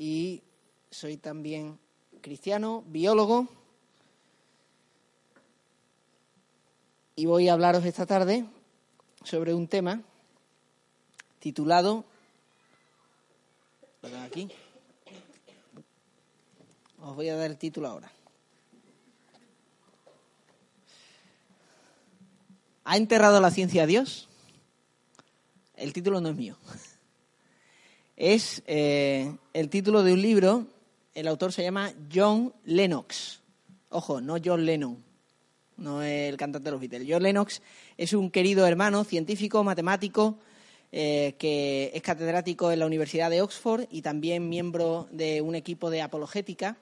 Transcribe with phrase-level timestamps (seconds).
[0.00, 0.42] y
[0.90, 1.78] soy también
[2.22, 3.46] cristiano, biólogo.
[7.16, 8.46] Y voy a hablaros esta tarde
[9.24, 10.00] sobre un tema
[11.38, 12.06] titulado.
[14.24, 14.48] aquí.
[17.02, 18.10] Os voy a dar el título ahora.
[22.84, 24.30] ¿Ha enterrado la ciencia a Dios?
[25.76, 26.56] El título no es mío.
[28.20, 30.66] Es eh, el título de un libro,
[31.14, 33.40] el autor se llama John Lennox.
[33.88, 35.02] Ojo, no John Lennon,
[35.78, 37.08] no el cantante de los Beatles.
[37.08, 37.62] John Lennox
[37.96, 40.36] es un querido hermano científico, matemático,
[40.92, 45.88] eh, que es catedrático en la Universidad de Oxford y también miembro de un equipo
[45.88, 46.76] de apologética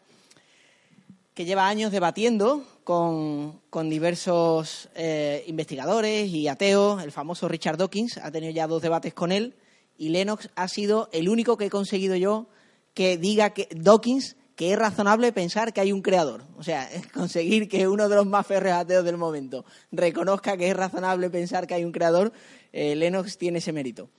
[1.35, 7.01] que lleva años debatiendo con, diversos eh, investigadores y ateos.
[7.01, 9.55] El famoso Richard Dawkins ha tenido ya dos debates con él
[9.99, 12.47] y Lennox ha sido el único que he conseguido yo
[12.95, 16.43] que diga que Dawkins que es razonable pensar que hay un creador.
[16.57, 20.77] O sea, conseguir que uno de los más férreos ateos del momento reconozca que es
[20.77, 22.33] razonable pensar que hay un creador,
[22.73, 24.11] eh, Lennox tiene ese mérito.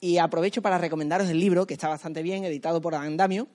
[0.00, 3.48] Y aprovecho para recomendaros el libro, que está bastante bien, editado por Andamio,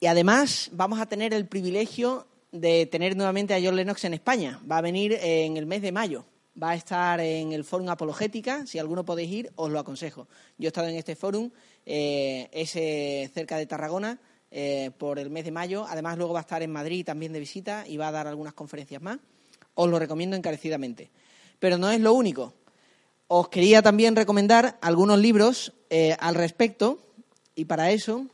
[0.00, 4.60] y además vamos a tener el privilegio de tener nuevamente a John Lennox en España.
[4.70, 6.26] Va a venir en el mes de mayo.
[6.60, 8.66] Va a estar en el Fórum Apologética.
[8.66, 10.26] Si alguno podéis ir, os lo aconsejo.
[10.58, 11.50] Yo he estado en este fórum,
[11.84, 14.18] eh, eh, cerca de Tarragona,
[14.50, 15.86] eh, por el mes de mayo.
[15.88, 18.54] Además, luego va a estar en Madrid también de visita y va a dar algunas
[18.54, 19.18] conferencias más.
[19.74, 21.10] Os lo recomiendo encarecidamente.
[21.58, 22.54] Pero no es lo único.
[23.28, 25.72] Os quería también recomendar algunos libros
[26.18, 26.98] al respecto
[27.54, 28.26] y para eso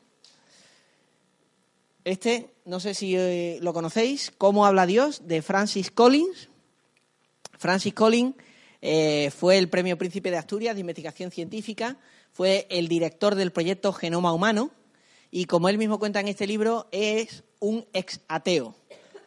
[2.04, 6.48] este, no sé si eh, lo conocéis, Cómo habla Dios, de Francis Collins.
[7.62, 8.34] Francis Collins
[8.80, 11.96] eh, fue el Premio Príncipe de Asturias de Investigación Científica,
[12.32, 14.72] fue el director del proyecto Genoma Humano
[15.30, 18.74] y, como él mismo cuenta en este libro, es un ex ateo,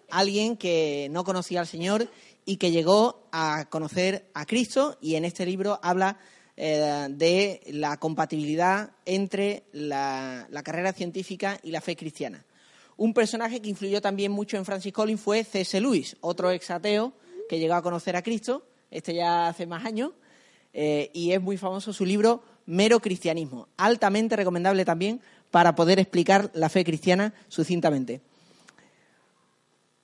[0.10, 2.10] alguien que no conocía al Señor
[2.44, 6.20] y que llegó a conocer a Cristo y en este libro habla
[6.58, 12.44] eh, de la compatibilidad entre la carrera científica y la fe cristiana.
[12.98, 15.80] Un personaje que influyó también mucho en Francis Collins fue C.S.
[15.80, 17.14] Lewis, otro exateo
[17.50, 20.12] que llegó a conocer a Cristo, este ya hace más años,
[20.74, 26.52] eh, y es muy famoso su libro Mero Cristianismo, altamente recomendable también para poder explicar
[26.54, 28.22] la fe cristiana sucintamente.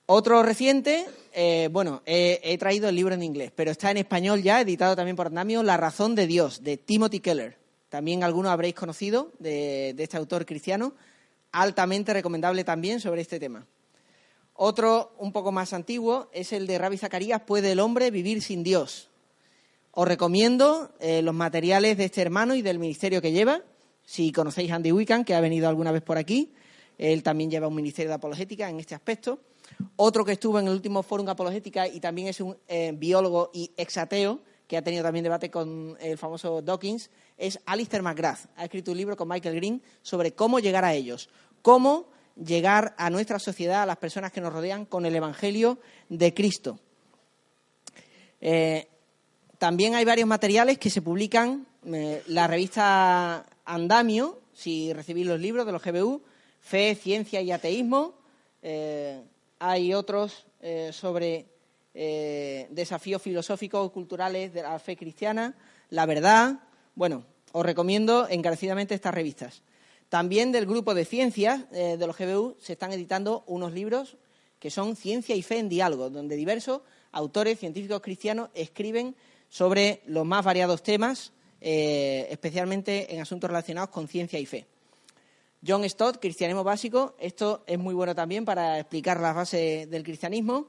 [0.06, 4.60] Otro reciente, eh, bueno, he, traído el libro en inglés, pero está en español ya,
[4.60, 7.58] editado también por Andamio, La razón de Dios, de Timothy Keller.
[7.88, 10.94] También algunos habréis conocido de este autor cristiano
[11.52, 13.66] altamente recomendable también sobre este tema.
[14.64, 18.62] Otro un poco más antiguo es el de Rabbi Zacarías, ¿puede el hombre vivir sin
[18.62, 19.10] Dios?
[19.90, 23.62] Os recomiendo eh, los materiales de este hermano y del ministerio que lleva.
[24.04, 26.52] Si conocéis Andy Wiccan, que ha venido alguna vez por aquí,
[26.96, 29.40] él también lleva un ministerio de apologética en este aspecto.
[29.96, 33.72] Otro que estuvo en el último de apologética y también es un eh, biólogo y
[33.76, 38.46] exateo, que ha tenido también debate con el famoso Dawkins, es Alistair McGrath.
[38.54, 41.30] Ha escrito un libro con Michael Green sobre cómo llegar a ellos,
[41.62, 45.78] cómo llegar a nuestra sociedad, a las personas que nos rodean, con el Evangelio
[46.08, 46.78] de Cristo.
[48.40, 48.88] Eh,
[49.58, 55.64] también hay varios materiales que se publican eh, la revista Andamio, si recibís los libros
[55.64, 56.22] de los GBU,
[56.60, 58.14] Fe, Ciencia y Ateísmo.
[58.62, 59.22] Eh,
[59.58, 60.46] hay otros
[60.92, 61.46] sobre
[62.70, 65.56] desafíos filosóficos culturales de la fe cristiana,
[65.90, 66.60] la verdad.
[66.94, 69.62] Bueno, os recomiendo encarecidamente estas revistas.
[70.12, 74.18] También del grupo de ciencias eh, de los GBU se están editando unos libros
[74.58, 79.16] que son Ciencia y Fe en Diálogo, donde diversos autores científicos cristianos escriben
[79.48, 84.66] sobre los más variados temas, eh, especialmente en asuntos relacionados con ciencia y fe.
[85.66, 90.66] John Stott, Cristianismo Básico, esto es muy bueno también para explicar las bases del cristianismo.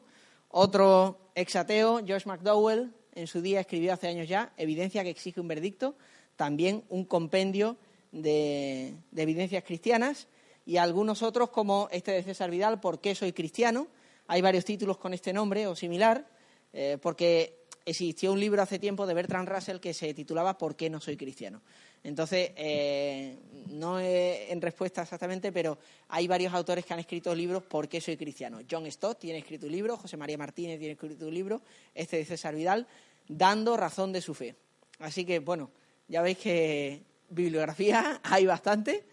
[0.52, 5.50] Otro exateo, George McDowell, en su día escribió hace años ya, Evidencia que exige un
[5.50, 5.96] veredicto,
[6.38, 7.76] también un compendio
[8.14, 10.28] de, evidencias cristianas
[10.66, 13.88] y algunos otros como este de César Vidal, ¿Por qué soy cristiano?
[14.28, 16.26] Hay varios títulos con este nombre o similar,
[16.72, 20.90] eh, porque existió un libro hace tiempo de Bertrand Russell que se titulaba ¿Por qué
[20.90, 21.62] no soy cristiano?
[22.04, 23.38] Entonces, eh,
[23.68, 25.78] no en respuesta exactamente, pero
[26.10, 28.60] hay varios autores que han escrito libros ¿Por qué soy cristiano?
[28.70, 31.62] John Stott tiene escrito un libro, José María Martínez tiene escrito un libro,
[31.94, 32.88] este de César Vidal,
[33.28, 34.56] dando razón de su fe.
[35.00, 35.72] Así que, bueno,
[36.08, 39.06] ya veis que bibliografía hay bastante.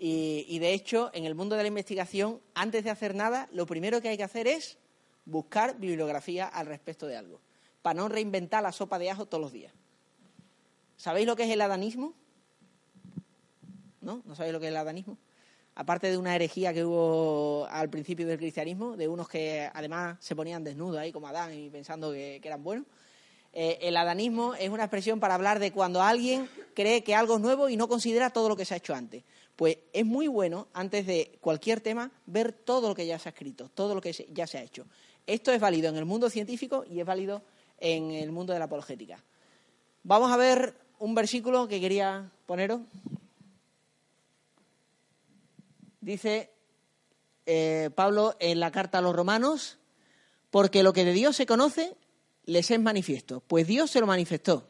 [0.00, 4.00] Y, de hecho, en el mundo de la investigación, antes de hacer nada, lo primero
[4.00, 4.78] que hay que hacer es
[5.24, 7.40] buscar bibliografía al respecto de algo,
[7.82, 9.72] para no reinventar la sopa de ajo todos los días.
[10.96, 12.14] ¿Sabéis lo que es el adanismo?
[14.00, 14.22] ¿No?
[14.24, 15.18] ¿No sabéis lo que es el adanismo?
[15.78, 20.34] aparte de una herejía que hubo al principio del cristianismo, de unos que además se
[20.34, 22.84] ponían desnudos ahí como Adán y pensando que, eran buenos.
[23.52, 26.48] Eh, el adanismo es una expresión para hablar de cuando alguien
[26.78, 29.24] cree que algo es nuevo y no considera todo lo que se ha hecho antes.
[29.56, 33.32] Pues es muy bueno, antes de cualquier tema, ver todo lo que ya se ha
[33.32, 34.86] escrito, todo lo que ya se ha hecho.
[35.26, 37.42] Esto es válido en el mundo científico y es válido
[37.80, 39.20] en el mundo de la apologética.
[40.04, 42.82] Vamos a ver un versículo que quería poneros.
[46.00, 46.52] Dice
[47.44, 49.78] eh, Pablo en la carta a los romanos,
[50.50, 51.96] porque lo que de Dios se conoce
[52.44, 54.67] les es manifiesto, pues Dios se lo manifestó.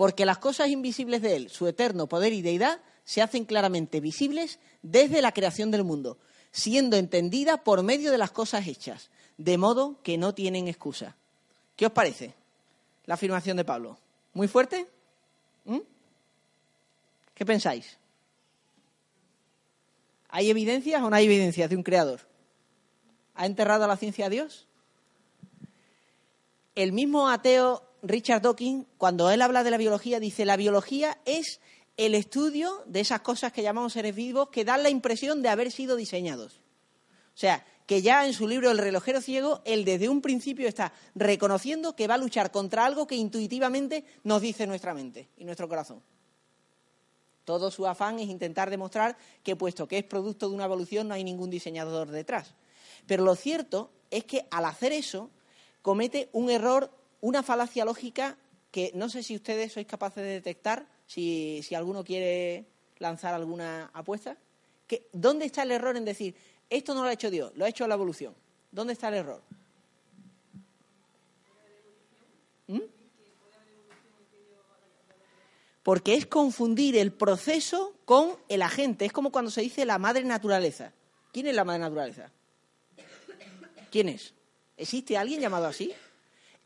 [0.00, 4.58] Porque las cosas invisibles de Él, su eterno poder y deidad, se hacen claramente visibles
[4.80, 6.16] desde la creación del mundo,
[6.50, 11.16] siendo entendida por medio de las cosas hechas, de modo que no tienen excusa.
[11.76, 12.32] ¿Qué os parece
[13.04, 13.98] la afirmación de Pablo?
[14.32, 14.88] ¿Muy fuerte?
[15.66, 15.80] ¿Mm?
[17.34, 17.98] ¿Qué pensáis?
[20.30, 22.20] ¿Hay evidencias o no hay evidencias de un creador?
[23.34, 24.66] ¿Ha enterrado a la ciencia a Dios?
[26.74, 31.60] El mismo ateo Richard Dawkins, cuando él habla de la biología, dice la biología es
[31.96, 35.70] el estudio de esas cosas que llamamos seres vivos que dan la impresión de haber
[35.70, 36.60] sido diseñados.
[37.34, 40.92] O sea, que ya en su libro El relojero ciego, él desde un principio está
[41.14, 45.68] reconociendo que va a luchar contra algo que intuitivamente nos dice nuestra mente y nuestro
[45.68, 46.02] corazón.
[47.44, 51.14] Todo su afán es intentar demostrar que, puesto que es producto de una evolución, no
[51.14, 52.54] hay ningún diseñador detrás.
[53.06, 55.30] Pero lo cierto es que al hacer eso,
[55.82, 58.36] comete un error, una falacia lógica
[58.70, 62.66] que no sé si ustedes sois capaces de detectar, si, alguno quiere
[62.98, 64.36] lanzar alguna apuesta.
[65.12, 66.34] ¿Dónde está el error en decir,
[66.68, 68.34] esto no lo ha hecho Dios, lo ha hecho la evolución?
[68.70, 69.42] ¿Dónde está el error?
[72.68, 72.78] ¿Mm?
[75.82, 79.06] porque es confundir el proceso con el agente.
[79.06, 80.92] Es como cuando se dice la madre naturaleza.
[81.32, 82.30] ¿Quién es la madre naturaleza?
[83.90, 84.34] ¿Quién es?
[84.76, 85.92] ¿Existe alguien llamado así?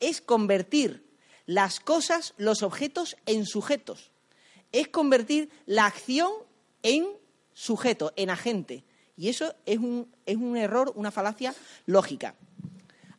[0.00, 1.04] Es convertir
[1.46, 4.10] las cosas, los objetos, en sujetos.
[4.72, 6.30] Es convertir la acción
[6.82, 7.06] en
[7.52, 8.84] sujeto, en agente.
[9.16, 11.54] Y eso es un, es un error, una falacia
[11.86, 12.34] lógica.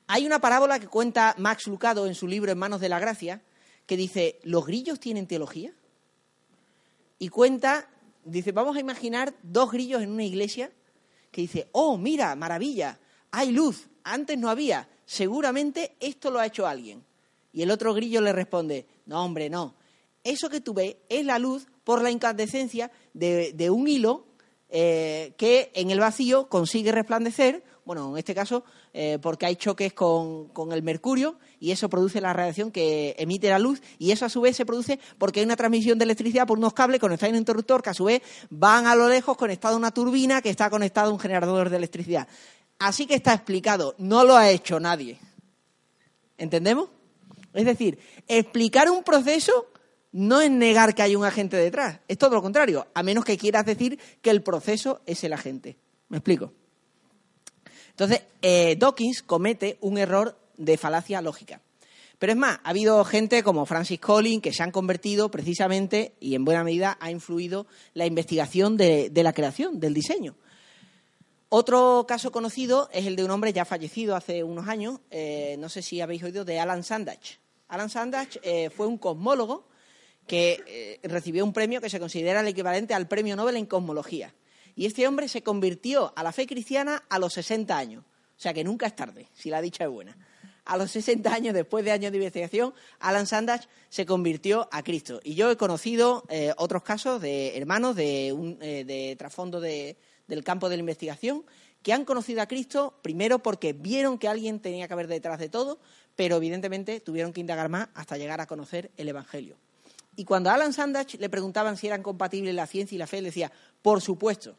[0.07, 3.41] Hay una parábola que cuenta Max Lucado en su libro En manos de la gracia,
[3.85, 5.73] que dice, ¿los grillos tienen teología?
[7.19, 7.89] y cuenta,
[8.23, 10.71] dice, vamos a imaginar dos grillos en una iglesia
[11.31, 12.99] que dice, oh, mira, maravilla,
[13.31, 17.03] hay luz, antes no había, seguramente esto lo ha hecho alguien.
[17.53, 19.75] Y el otro grillo le responde, no, hombre, no,
[20.23, 24.25] eso que tú ves es la luz por la incandescencia de, un hilo
[24.69, 28.63] eh, que en el vacío consigue resplandecer bueno, en este caso,
[28.93, 33.59] eh, porque hay choques con, el mercurio y eso produce la radiación que emite la
[33.59, 36.57] luz y eso a su vez se produce porque hay una transmisión de electricidad por
[36.57, 39.75] unos cables conectados a un interruptor que a su vez van a lo lejos conectado
[39.75, 42.27] a una turbina que está conectada a un generador de electricidad.
[42.79, 45.19] Así que está explicado, no lo ha hecho nadie.
[46.37, 46.89] ¿Entendemos?
[47.53, 49.67] Es decir, explicar un proceso
[50.11, 53.37] no es negar que hay un agente detrás, es todo lo contrario, a menos que
[53.37, 55.77] quieras decir que el proceso es el agente.
[56.07, 56.53] ¿Me explico?
[57.89, 61.61] Entonces, eh, Dawkins comete un error de falacia lógica.
[62.19, 66.35] Pero es más, ha habido gente como Francis Collins que se han convertido precisamente y
[66.35, 70.35] en buena medida ha influido la investigación de, la creación, del diseño.
[71.49, 75.69] Otro caso conocido es el de un hombre ya fallecido hace unos años, eh, no
[75.69, 77.39] sé si habéis oído, de Alan Sandage.
[77.67, 79.67] Alan Sandage eh, fue un cosmólogo
[80.27, 84.33] que recibió un premio que se considera el equivalente al premio Nobel en cosmología.
[84.75, 88.03] Y este hombre se convirtió a la fe cristiana a los 60 años.
[88.03, 90.17] O sea que nunca es tarde, si la dicha es buena.
[90.65, 95.21] A los 60 años, después de años de investigación, Alan Sandage se convirtió a Cristo.
[95.23, 99.61] Y yo he conocido eh, otros casos de hermanos de, eh, trasfondo
[100.27, 101.43] del campo de la investigación
[101.83, 105.49] que han conocido a Cristo primero porque vieron que alguien tenía que haber detrás de
[105.49, 105.79] todo,
[106.15, 109.57] pero evidentemente tuvieron que indagar más hasta llegar a conocer el Evangelio.
[110.15, 113.21] Y cuando a Alan Sandage le preguntaban si eran compatibles la ciencia y la fe,
[113.21, 113.51] decía,
[113.81, 114.55] por supuesto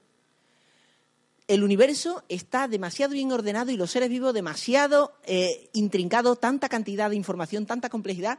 [1.49, 7.09] el universo está demasiado bien ordenado y los seres vivos demasiado eh, intrincados, tanta cantidad
[7.09, 8.39] de información, tanta complejidad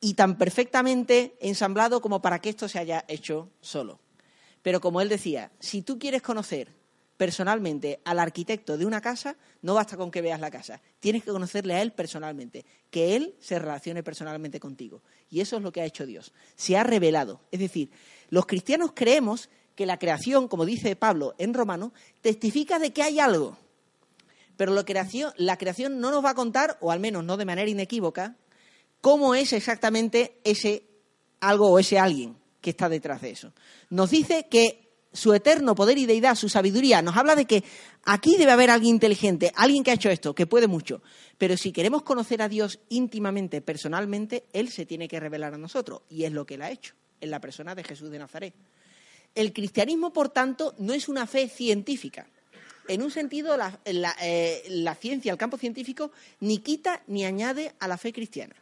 [0.00, 3.98] y tan perfectamente ensamblado como para que esto se haya hecho solo.
[4.62, 6.68] Pero como él decía, si tú quieres conocer
[7.20, 11.30] personalmente al arquitecto de una casa, no basta con que veas la casa, tienes que
[11.30, 15.02] conocerle a él personalmente, que él se relacione personalmente contigo.
[15.28, 16.32] Y eso es lo que ha hecho Dios.
[16.56, 17.42] Se ha revelado.
[17.50, 17.90] Es decir,
[18.30, 23.20] los cristianos creemos que la creación, como dice Pablo en Romano, testifica de que hay
[23.20, 23.58] algo.
[24.56, 27.44] Pero la creación, la creación no nos va a contar, o al menos no de
[27.44, 28.36] manera inequívoca,
[29.02, 30.84] cómo es exactamente ese
[31.40, 33.52] algo o ese alguien que está detrás de eso.
[33.88, 37.64] Nos dice que su eterno poder y deidad, su sabiduría, nos habla de que
[38.04, 41.02] aquí debe haber alguien inteligente, alguien que ha hecho esto, que puede mucho.
[41.38, 46.02] Pero si queremos conocer a Dios íntimamente, personalmente, Él se tiene que revelar a nosotros.
[46.08, 48.54] Y es lo que Él ha hecho, en la persona de Jesús de Nazaret.
[49.34, 52.26] El cristianismo, por tanto, no es una fe científica.
[52.88, 57.86] En un sentido, la, eh, la ciencia, el campo científico, ni quita ni añade a
[57.86, 58.56] la fe cristiana.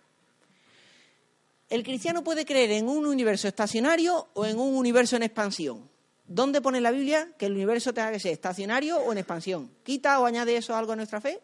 [1.68, 5.90] El cristiano puede creer en un universo estacionario o en un universo en expansión.
[6.26, 9.70] ¿Dónde pone la Biblia que el universo tenga que ser estacionario o en expansión?
[9.82, 11.40] ¿Quita o añade eso algo a nuestra fe?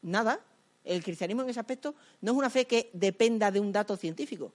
[0.00, 0.40] Nada.
[0.82, 4.52] El cristianismo en ese aspecto no es una fe que dependa de un dato científico.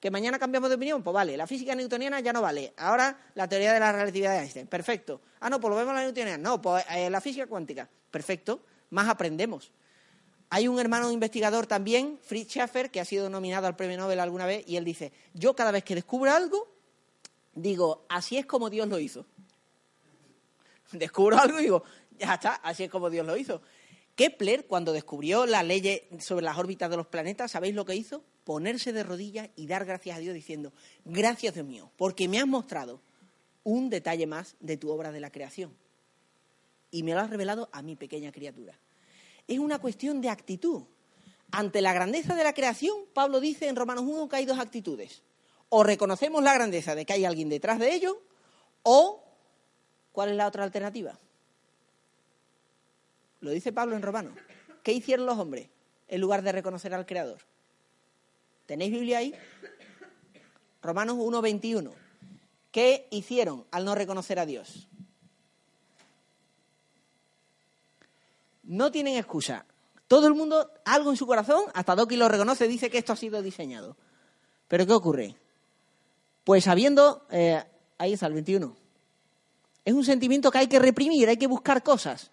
[0.00, 2.72] Que mañana cambiamos de opinión, pues vale, la física newtoniana ya no vale.
[2.78, 5.20] Ahora la teoría de la relatividad de Einstein, perfecto.
[5.40, 6.38] Ah, no, pues lo vemos la newtoniana.
[6.38, 8.60] No, pues eh, la física cuántica, perfecto.
[8.90, 9.70] Más aprendemos.
[10.54, 14.44] Hay un hermano investigador también, Fritz Schaeffer, que ha sido nominado al premio Nobel alguna
[14.44, 16.68] vez, y él dice, yo cada vez que descubro algo,
[17.54, 19.24] digo, así es como Dios lo hizo.
[20.92, 21.84] Descubro algo y digo,
[22.18, 23.62] ya está, así es como Dios lo hizo.
[24.14, 28.22] Kepler, cuando descubrió la ley sobre las órbitas de los planetas, ¿sabéis lo que hizo?
[28.44, 30.74] Ponerse de rodillas y dar gracias a Dios diciendo,
[31.06, 33.00] gracias Dios mío, porque me has mostrado
[33.64, 35.74] un detalle más de tu obra de la creación.
[36.90, 38.78] Y me lo has revelado a mi pequeña criatura.
[39.48, 40.82] Es una cuestión de actitud.
[41.50, 45.22] Ante la grandeza de la creación, Pablo dice en Romanos 1 que hay dos actitudes
[45.74, 48.20] o reconocemos la grandeza de que hay alguien detrás de ello,
[48.82, 49.24] o
[50.12, 51.18] ¿cuál es la otra alternativa?
[53.40, 54.34] Lo dice Pablo en Romano.
[54.82, 55.70] ¿Qué hicieron los hombres
[56.08, 57.38] en lugar de reconocer al Creador?
[58.66, 59.34] ¿Tenéis Biblia ahí?
[60.82, 61.90] Romanos 1.21.
[62.70, 64.88] ¿Qué hicieron al no reconocer a Dios?
[68.72, 69.66] No tienen excusa.
[70.08, 73.16] Todo el mundo, algo en su corazón, hasta Doki lo reconoce, dice que esto ha
[73.16, 73.98] sido diseñado.
[74.66, 75.36] Pero ¿qué ocurre?
[76.42, 77.62] Pues habiendo, eh,
[77.98, 78.74] ahí está el 21,
[79.84, 82.30] es un sentimiento que hay que reprimir, hay que buscar cosas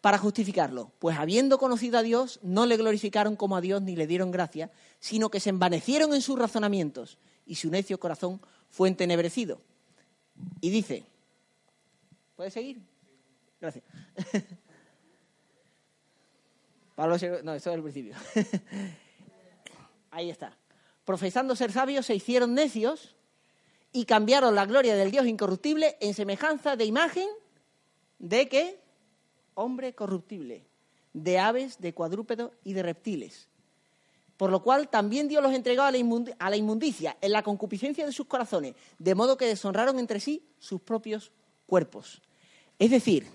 [0.00, 0.92] para justificarlo.
[0.98, 4.70] Pues habiendo conocido a Dios, no le glorificaron como a Dios ni le dieron gracia,
[4.98, 8.40] sino que se envanecieron en sus razonamientos y su necio corazón
[8.70, 9.60] fue entenebrecido.
[10.62, 11.04] Y dice,
[12.34, 12.80] ¿puede seguir?
[13.60, 13.84] Gracias.
[16.96, 18.14] No, esto es el principio.
[20.10, 20.56] Ahí está.
[21.04, 23.14] Profesando ser sabios, se hicieron necios
[23.92, 27.28] y cambiaron la gloria del Dios incorruptible en semejanza de imagen
[28.18, 28.80] de qué?
[29.54, 30.66] Hombre corruptible,
[31.12, 33.48] de aves, de cuadrúpedos y de reptiles.
[34.36, 38.26] Por lo cual también Dios los entregó a la, inmundicia en la concupiscencia de sus
[38.26, 41.32] corazones, de modo que deshonraron entre sí sus propios
[41.66, 42.20] cuerpos.
[42.78, 43.26] Es decir,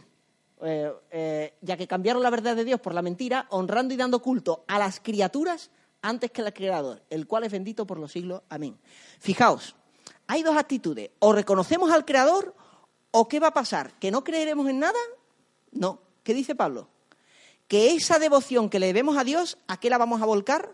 [0.63, 4.21] eh, eh, ya que cambiaron la verdad de Dios por la mentira, honrando y dando
[4.21, 8.41] culto a las criaturas antes que al Creador, el cual es bendito por los siglos.
[8.49, 8.77] Amén.
[9.19, 9.75] Fijaos,
[10.27, 11.11] hay dos actitudes.
[11.19, 12.55] O reconocemos al Creador
[13.11, 13.93] o ¿qué va a pasar?
[13.99, 14.99] ¿Que no creeremos en nada?
[15.71, 16.01] No.
[16.23, 16.87] ¿Qué dice Pablo?
[17.67, 20.73] Que esa devoción que le debemos a Dios, ¿a qué la vamos a volcar?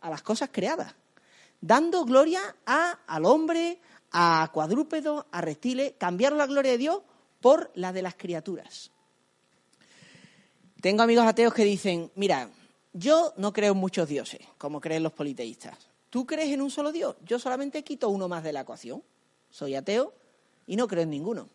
[0.00, 0.94] A las cosas creadas.
[1.60, 3.80] Dando gloria a, al hombre,
[4.12, 7.02] a cuadrúpedos, a reptiles, cambiar la gloria de Dios
[7.40, 8.90] por la de las criaturas.
[10.80, 12.50] Tengo amigos ateos que dicen, mira,
[12.92, 15.76] yo no creo en muchos dioses, como creen los politeístas.
[16.10, 17.16] ¿Tú crees en un solo Dios?
[17.24, 19.02] Yo solamente quito uno más de la ecuación.
[19.50, 20.14] Soy ateo
[20.66, 21.48] y no creo en ninguno.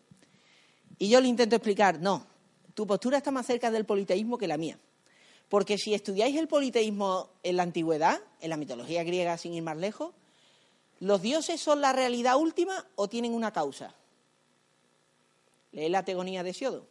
[0.98, 2.26] Y yo le intento explicar, no,
[2.74, 4.78] tu postura está más cerca del politeísmo que la mía.
[5.48, 9.76] Porque si estudiáis el politeísmo en la antigüedad, en la mitología griega sin ir más
[9.76, 10.14] lejos,
[11.02, 13.94] ¿los dioses son la realidad última o tienen una causa?
[15.72, 16.86] Lee la tegonía de Siodo.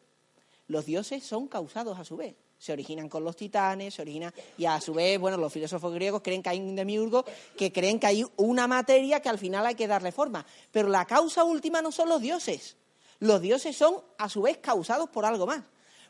[0.68, 4.66] Los dioses son causados a su vez se originan con los titanes, se originan, y
[4.66, 7.26] a su vez, bueno, los filósofos griegos creen que hay un demiurgo,
[7.58, 10.46] que creen que hay una materia que al final hay que darle forma.
[10.72, 12.78] Pero la causa última no son los dioses.
[13.18, 15.64] Los dioses son, a su vez, causados por algo más.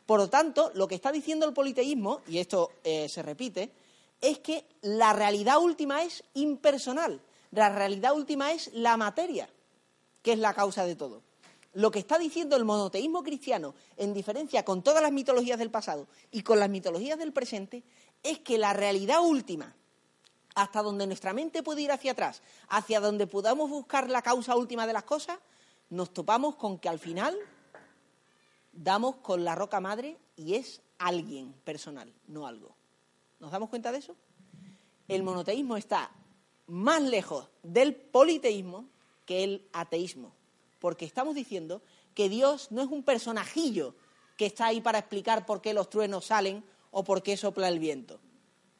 [0.04, 3.72] Por lo tanto, lo que está diciendo el politeísmo, y esto eh, se repite,
[4.20, 7.18] es que la realidad última es impersonal.
[7.52, 9.48] La realidad última es la materia,
[10.22, 11.22] que es la causa de todo.
[11.74, 16.08] Lo que está diciendo el monoteísmo cristiano, en diferencia con todas las mitologías del pasado
[16.30, 17.82] y con las mitologías del presente,
[18.22, 19.74] es que la realidad última,
[20.54, 24.86] hasta donde nuestra mente puede ir hacia atrás, hacia donde podamos buscar la causa última
[24.86, 25.38] de las cosas,
[25.90, 27.36] nos topamos con que al final
[28.72, 32.74] damos con la roca madre y es alguien personal, no algo.
[33.40, 34.16] ¿Nos damos cuenta de eso?
[35.06, 36.10] El monoteísmo está
[36.72, 38.88] más lejos del politeísmo
[39.24, 40.34] que el ateísmo
[40.82, 41.80] porque estamos diciendo
[42.12, 43.94] que Dios no es un personajillo
[44.36, 47.78] que está ahí para explicar por qué los truenos salen o por qué sopla el
[47.78, 48.18] viento.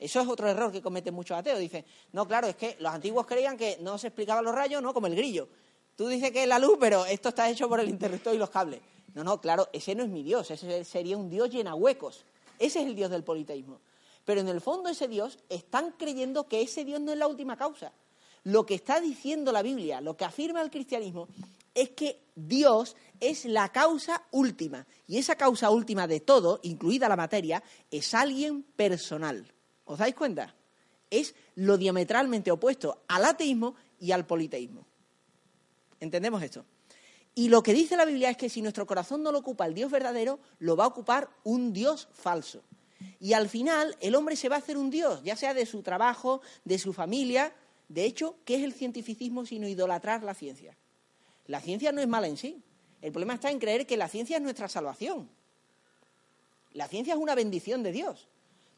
[0.00, 1.60] Eso es otro error que cometen muchos ateos.
[1.60, 4.92] Dicen, no, claro, es que los antiguos creían que no se explicaban los rayos, ¿no?
[4.92, 5.48] Como el grillo.
[5.94, 8.50] Tú dices que es la luz, pero esto está hecho por el interruptor y los
[8.50, 8.80] cables.
[9.14, 12.24] No, no, claro, ese no es mi Dios, ese sería un Dios llena huecos.
[12.58, 13.80] Ese es el Dios del politeísmo.
[14.24, 17.56] Pero en el fondo ese Dios están creyendo que ese Dios no es la última
[17.56, 17.92] causa.
[18.44, 21.28] Lo que está diciendo la Biblia, lo que afirma el cristianismo,
[21.74, 24.86] es que Dios es la causa última.
[25.06, 29.52] Y esa causa última de todo, incluida la materia, es alguien personal.
[29.84, 30.54] ¿Os dais cuenta?
[31.10, 34.86] Es lo diametralmente opuesto al ateísmo y al politeísmo.
[36.00, 36.64] ¿Entendemos esto?
[37.34, 39.74] Y lo que dice la Biblia es que si nuestro corazón no lo ocupa el
[39.74, 42.62] Dios verdadero, lo va a ocupar un Dios falso.
[43.20, 45.82] Y al final el hombre se va a hacer un Dios, ya sea de su
[45.82, 47.52] trabajo, de su familia.
[47.88, 50.76] De hecho, ¿qué es el cientificismo sino idolatrar la ciencia?
[51.46, 52.62] La ciencia no es mala en sí.
[53.00, 55.28] El problema está en creer que la ciencia es nuestra salvación.
[56.72, 58.28] La ciencia es una bendición de Dios.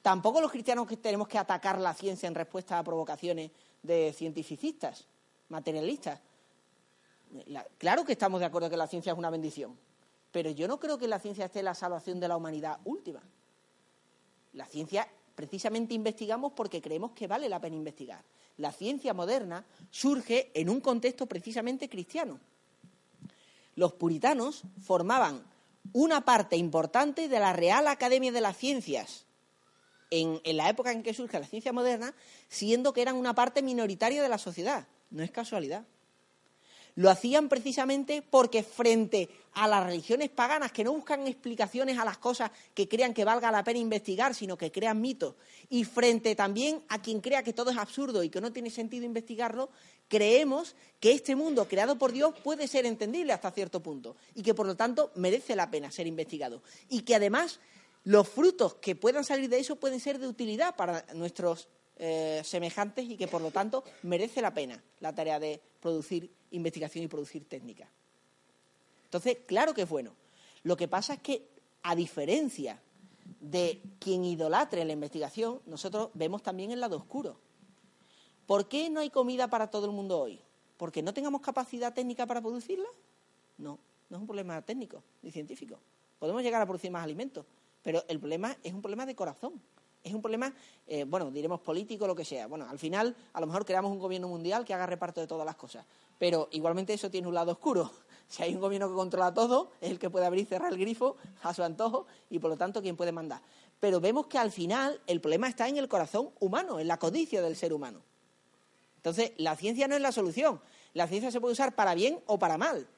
[0.02, 3.50] Tampoco los cristianos tenemos que atacar la ciencia en respuesta a provocaciones
[3.82, 5.06] de cientificistas,
[5.48, 6.20] materialistas
[7.78, 9.76] claro que estamos de acuerdo que la ciencia es una bendición,
[10.30, 13.22] pero yo no creo que la ciencia esté la salvación de la humanidad última.
[14.54, 18.22] La ciencia precisamente investigamos porque creemos que vale la pena investigar.
[18.56, 22.38] La ciencia moderna surge en un contexto precisamente cristiano.
[23.74, 25.42] Los puritanos formaban
[25.92, 29.26] una parte importante de la Real Academia de las Ciencias
[30.10, 32.14] en, en, la época en que surge la ciencia moderna,
[32.48, 34.86] siendo que eran una parte minoritaria de la sociedad.
[35.10, 35.84] No es casualidad.
[36.96, 42.18] Lo hacían precisamente porque frente a las religiones paganas que no buscan explicaciones a las
[42.18, 45.34] cosas que crean que valga la pena investigar, sino que crean mitos,
[45.68, 49.04] y frente también a quien crea que todo es absurdo y que no tiene sentido
[49.04, 49.70] investigarlo,
[50.08, 54.54] creemos que este mundo creado por Dios puede ser entendible hasta cierto punto y que
[54.54, 56.62] por lo tanto merece la pena ser investigado.
[56.88, 57.60] Y que además
[58.04, 63.08] los frutos que puedan salir de eso pueden ser de utilidad para nuestros eh, semejantes
[63.08, 67.48] y que por lo tanto merece la pena la tarea de producir investigación y producir
[67.48, 67.88] técnica.
[69.04, 70.12] Entonces, claro que es bueno.
[70.62, 71.46] Lo que pasa es que,
[71.82, 72.80] a diferencia
[73.40, 77.38] de quien idolatre la investigación, nosotros vemos también el lado oscuro.
[78.46, 80.40] ¿Por qué no hay comida para todo el mundo hoy?
[80.76, 82.88] ¿Porque no tengamos capacidad técnica para producirla?
[83.58, 83.78] No,
[84.10, 85.78] no es un problema técnico ni científico.
[86.18, 87.46] Podemos llegar a producir más alimentos,
[87.82, 89.60] pero el problema es un problema de corazón
[90.04, 90.52] es un problema,
[90.86, 92.46] eh, bueno, diremos político, lo que sea.
[92.46, 95.46] Bueno, al final, a lo mejor creamos un gobierno mundial que haga reparto de todas
[95.46, 95.84] las cosas.
[96.18, 97.90] Pero igualmente eso tiene un lado oscuro.
[98.26, 100.78] Si hay un gobierno que controla todo, es el que puede abrir y cerrar el
[100.78, 103.42] grifo a su antojo y, por lo tanto, quien puede mandar.
[103.78, 107.42] Pero vemos que al final el problema está en el corazón humano, en la codicia
[107.42, 108.00] del ser humano.
[108.96, 110.58] Entonces, la ciencia no es la solución.
[110.94, 112.88] La ciencia se puede usar para bien o para mal.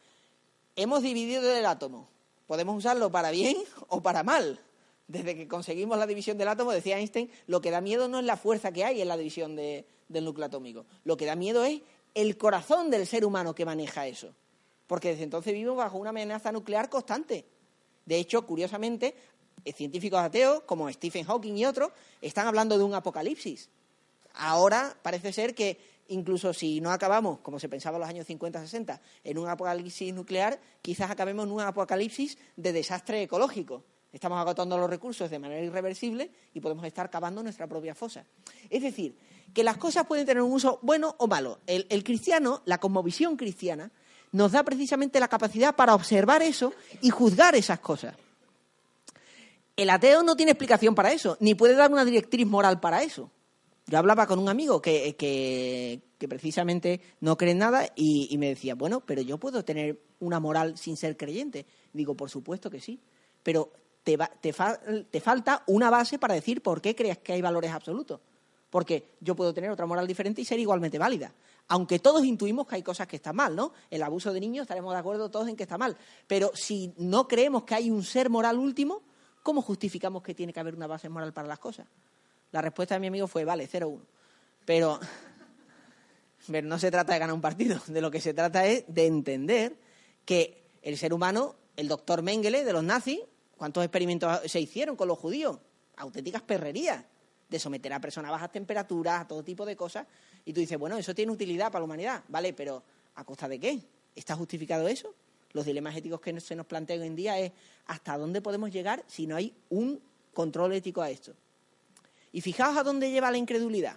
[0.76, 2.08] Hemos dividido el átomo.
[2.46, 3.56] Podemos usarlo para bien
[3.88, 4.60] o para mal.
[5.08, 8.24] Desde que conseguimos la división del átomo, decía Einstein, lo que da miedo no es
[8.24, 9.84] la fuerza que hay en la división del
[10.24, 10.84] núcleo atómico.
[11.04, 11.82] Lo que da miedo es
[12.14, 14.34] el corazón del ser humano que maneja eso.
[14.86, 17.44] Porque desde entonces vivimos bajo una amenaza nuclear constante.
[18.04, 19.14] De hecho, curiosamente,
[19.64, 23.68] eh, científicos ateos como Stephen Hawking y otros están hablando de un apocalipsis.
[24.34, 29.00] Ahora parece ser que incluso si no acabamos, como se pensaba en los años 50-60,
[29.24, 33.82] en un apocalipsis nuclear, quizás acabemos en un apocalipsis de desastre ecológico.
[34.16, 38.24] Estamos agotando los recursos de manera irreversible y podemos estar cavando nuestra propia fosa.
[38.70, 39.14] Es decir,
[39.52, 41.58] que las cosas pueden tener un uso bueno o malo.
[41.66, 43.90] El, cristiano, la cosmovisión cristiana,
[44.32, 48.16] nos da precisamente la capacidad para observar eso y juzgar esas cosas.
[49.76, 53.30] El ateo no tiene explicación para eso, ni puede dar una directriz moral para eso.
[53.84, 58.48] Yo hablaba con un amigo que, que, precisamente no cree en nada y, y, me
[58.48, 61.66] decía, bueno, pero yo puedo tener una moral sin ser creyente.
[61.92, 62.98] Digo, por supuesto que sí,
[63.42, 63.70] pero
[64.06, 68.20] te, falta una base para decir por qué crees que hay valores absolutos.
[68.70, 71.32] Porque yo puedo tener otra moral diferente y ser igualmente válida.
[71.68, 73.72] Aunque todos intuimos que hay cosas que están mal, ¿no?
[73.90, 75.96] El abuso de niños estaremos de acuerdo todos en que está mal.
[76.28, 79.02] Pero si no creemos que hay un ser moral último,
[79.42, 81.86] ¿cómo justificamos que tiene que haber una base moral para las cosas?
[82.52, 83.98] La respuesta de mi amigo fue, vale, 0-1.
[84.64, 85.00] Pero,
[86.50, 87.80] pero no se trata de ganar un partido.
[87.88, 89.76] De lo que se trata es de entender
[90.24, 93.20] que el ser humano, el doctor Mengele de los nazis,
[93.56, 95.58] ¿Cuántos experimentos se hicieron con los judíos?
[95.96, 97.04] Auténticas perrerías
[97.48, 100.06] de someter a personas a bajas temperaturas, a todo tipo de cosas.
[100.44, 102.52] Y tú dices, bueno, eso tiene utilidad para la humanidad, ¿vale?
[102.52, 102.82] Pero
[103.14, 103.80] ¿a costa de qué?
[104.14, 105.14] ¿Está justificado eso?
[105.52, 107.52] Los dilemas éticos que se nos plantean hoy en día es
[107.86, 110.00] hasta dónde podemos llegar si no hay un
[110.34, 111.32] control ético a esto.
[112.32, 113.96] Y fijaos a dónde lleva la incredulidad.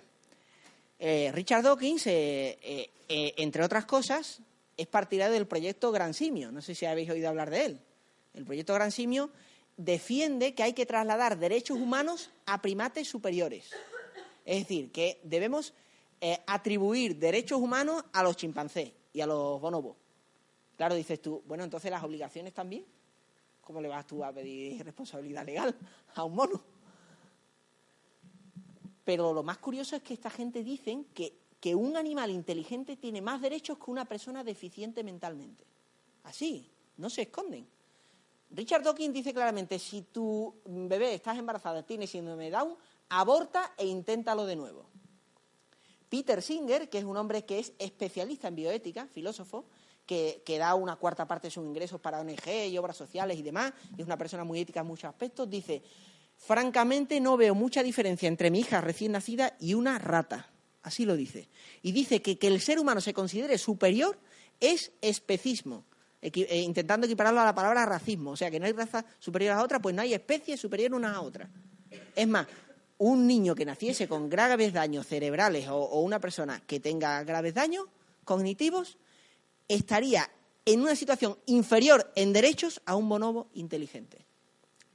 [0.97, 4.39] Eh, Richard Dawkins, eh, eh, entre otras cosas,
[4.77, 6.51] es partidario del proyecto Gran Simio.
[6.51, 7.79] No sé si habéis oído hablar de él.
[8.33, 9.29] El proyecto Gran Simio
[9.79, 13.71] defiende que hay que trasladar derechos humanos a primates superiores.
[14.43, 15.73] Es decir, que debemos
[16.19, 19.95] eh, atribuir derechos humanos a los chimpancés y a los bonobos.
[20.75, 22.85] Claro, dices tú, bueno, entonces las obligaciones también.
[23.61, 25.73] ¿Cómo le vas tú a pedir responsabilidad legal
[26.15, 26.61] a un mono?
[29.05, 33.21] Pero lo más curioso es que esta gente dice que, que un animal inteligente tiene
[33.21, 35.63] más derechos que una persona deficiente mentalmente.
[36.23, 37.65] Así, no se esconden.
[38.51, 42.75] Richard Dawkins dice claramente, si tu bebé estás embarazada, tiene síndrome de Down,
[43.09, 44.89] aborta e inténtalo de nuevo.
[46.09, 49.65] Peter Singer, que es un hombre que es especialista en bioética, filósofo,
[50.05, 53.73] que, da una cuarta parte de sus ingresos para ONG y obras sociales y demás,
[53.95, 55.83] y es una persona muy ética en muchos aspectos, dice,
[56.35, 60.49] francamente no veo mucha diferencia entre mi hija recién nacida y una rata.
[60.81, 61.49] Así lo dice.
[61.83, 64.17] Y dice que que el ser humano se considere superior
[64.59, 65.85] es especismo,
[66.21, 68.31] eh, intentando equipararlo a la palabra racismo.
[68.31, 71.13] O sea, que no hay raza superior a otra, pues no hay especie superior una
[71.13, 71.49] a otra.
[72.15, 72.47] Es más,
[72.97, 77.85] un niño que naciese con graves daños cerebrales o, una persona que tenga graves daños
[78.25, 78.97] cognitivos
[79.67, 80.29] estaría
[80.65, 84.25] en una situación inferior en derechos a un bonobo inteligente.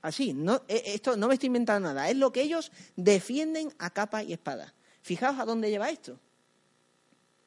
[0.03, 3.89] Así, no, eh, esto no me estoy inventando nada, es lo que ellos defienden a
[3.89, 4.75] capa y espada.
[5.01, 6.21] Fijaos a dónde lleva esto.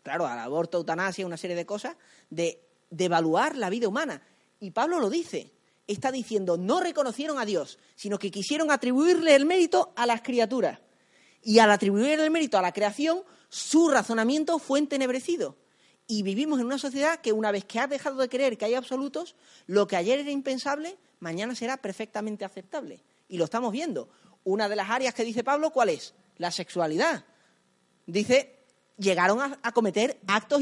[0.01, 1.97] Claro, al aborto, eutanasia, una serie de cosas,
[2.29, 4.21] de, de evaluar la vida humana.
[4.59, 5.51] Y Pablo lo dice,
[5.87, 10.79] está diciendo, no reconocieron a Dios, sino que quisieron atribuirle el mérito a las criaturas.
[11.41, 15.55] Y al atribuirle el mérito a la creación, su razonamiento fue entenebrecido.
[16.07, 18.73] Y vivimos en una sociedad que una vez que ha dejado de creer que hay
[18.73, 23.03] absolutos, lo que ayer era impensable, mañana será perfectamente aceptable.
[23.27, 24.09] Y lo estamos viendo.
[24.43, 26.13] Una de las áreas que dice Pablo, ¿cuál es?
[26.37, 27.25] La sexualidad.
[28.05, 28.56] Dice,
[28.97, 30.61] llegaron a, cometer actos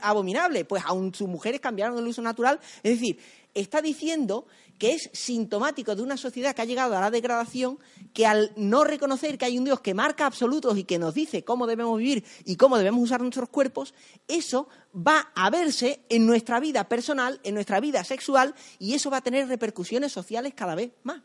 [0.00, 2.60] abominables, pues aún sus mujeres cambiaron el uso natural.
[2.82, 3.18] Es decir,
[3.54, 4.46] está diciendo
[4.78, 7.78] que es sintomático de una sociedad que ha llegado a la degradación,
[8.12, 11.44] que al no reconocer que hay un Dios que marca absolutos y que nos dice
[11.44, 13.94] cómo debemos vivir y cómo debemos usar nuestros cuerpos,
[14.26, 19.18] eso va a verse en nuestra vida personal, en nuestra vida sexual, y eso va
[19.18, 21.22] a tener repercusiones sociales cada vez más.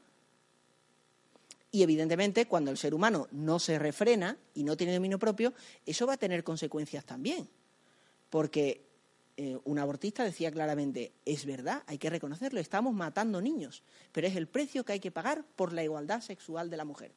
[1.72, 5.54] Y evidentemente, cuando el ser humano no se refrena y no tiene dominio propio,
[5.86, 7.48] eso va a tener consecuencias también.
[8.30, 8.88] Porque
[9.36, 14.36] eh, un abortista decía claramente, es verdad, hay que reconocerlo, estamos matando niños, pero es
[14.36, 17.12] el precio que hay que pagar por la igualdad sexual de la mujer.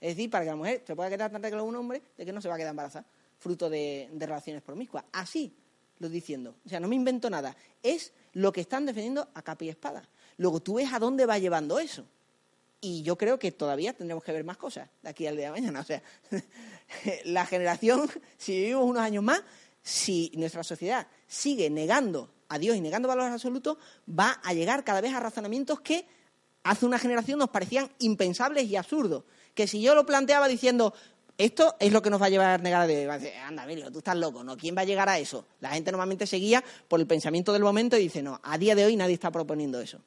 [0.00, 2.32] Es decir, para que la mujer se pueda quedar tan como un hombre, de que
[2.32, 3.06] no se va a quedar embarazada,
[3.38, 5.04] fruto de, de relaciones promiscuas.
[5.12, 5.54] Así
[5.98, 6.56] lo diciendo.
[6.64, 7.56] O sea, no me invento nada.
[7.82, 10.08] Es lo que están defendiendo a capa y espada.
[10.36, 12.06] Luego tú ves a dónde va llevando eso.
[12.84, 15.52] Y yo creo que todavía tendremos que ver más cosas de aquí al día de
[15.52, 15.80] mañana.
[15.80, 16.02] O sea,
[17.24, 19.42] la generación, si vivimos unos años más,
[19.82, 25.00] si nuestra sociedad sigue negando a Dios y negando valores absolutos, va a llegar cada
[25.00, 26.06] vez a razonamientos que
[26.62, 29.24] hace una generación nos parecían impensables y absurdos.
[29.54, 30.92] Que si yo lo planteaba diciendo,
[31.38, 33.10] esto es lo que nos va a llevar a negar a Dios,
[33.46, 34.58] anda, Emilio, tú estás loco, ¿no?
[34.58, 35.46] ¿Quién va a llegar a eso?
[35.60, 38.84] La gente normalmente seguía por el pensamiento del momento y dice, no, a día de
[38.84, 40.00] hoy nadie está proponiendo eso.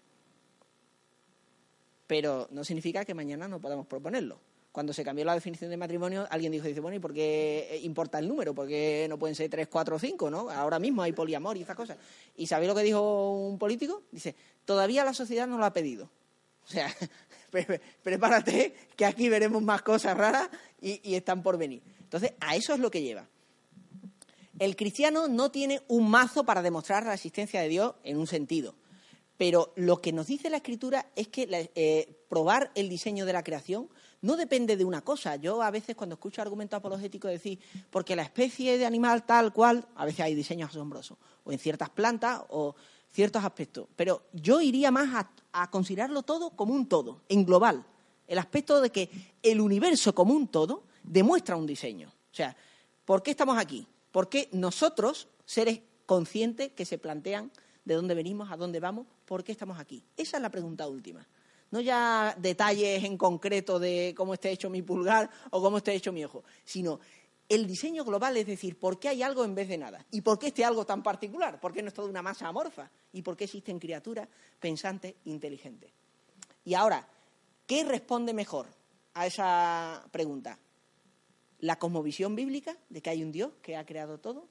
[2.08, 4.39] Pero no significa que mañana no podamos proponerlo
[4.78, 8.20] cuando se cambió la definición de matrimonio, alguien dijo, dice, bueno, ¿y por qué importa
[8.20, 8.54] el número?
[8.54, 10.52] ¿Por qué no pueden ser tres, cuatro o cinco, no?
[10.52, 11.98] Ahora mismo hay poliamor y esas cosas.
[12.36, 14.04] ¿Y sabéis lo que dijo un político?
[14.12, 16.12] Dice, todavía la sociedad no lo ha pedido.
[16.63, 16.96] O sea,
[18.04, 20.48] prepárate que aquí veremos más cosas raras
[20.80, 21.82] y, y están por venir.
[22.02, 23.28] Entonces, a eso es lo que lleva.
[24.60, 28.76] El cristiano no tiene un mazo para demostrar la existencia de Dios en un sentido.
[29.38, 33.43] Pero lo que nos dice la Escritura es que eh, probar el diseño de la
[33.43, 33.88] creación
[34.21, 35.36] no depende de una cosa.
[35.36, 37.60] Yo a veces cuando escucho argumentos apologéticos decir,
[37.91, 41.89] porque la especie de animal tal cual, a veces hay diseños asombrosos, o en ciertas
[41.89, 42.76] plantas o
[43.12, 43.88] ciertos aspectos.
[43.95, 47.86] Pero yo iría más a, considerarlo todo como un todo, en global.
[48.28, 49.10] El aspecto de que
[49.41, 52.10] el universo como un todo demuestra un diseño.
[52.10, 52.56] O sea,
[53.06, 53.88] ¿por qué estamos aquí?
[54.12, 57.52] Porque nosotros, seres conscientes que se plantean
[57.88, 60.04] de dónde venimos, a dónde vamos, por qué estamos aquí.
[60.15, 61.26] Esa es la pregunta última
[61.71, 66.13] no ya detalles en concreto de cómo está hecho mi pulgar o cómo está hecho
[66.13, 67.00] mi ojo, sino
[67.50, 70.38] el diseño global, es decir, por qué hay algo en vez de nada y por
[70.38, 73.38] qué este algo tan particular, por qué no es toda una masa amorfa y por
[73.38, 74.28] qué existen criaturas
[74.60, 75.91] pensantes, inteligentes.
[76.65, 77.08] Y ahora,
[77.65, 78.67] ¿qué responde mejor
[79.13, 80.60] a esa pregunta?
[81.60, 84.47] ¿La cosmovisión bíblica de que hay un Dios que ha creado todo?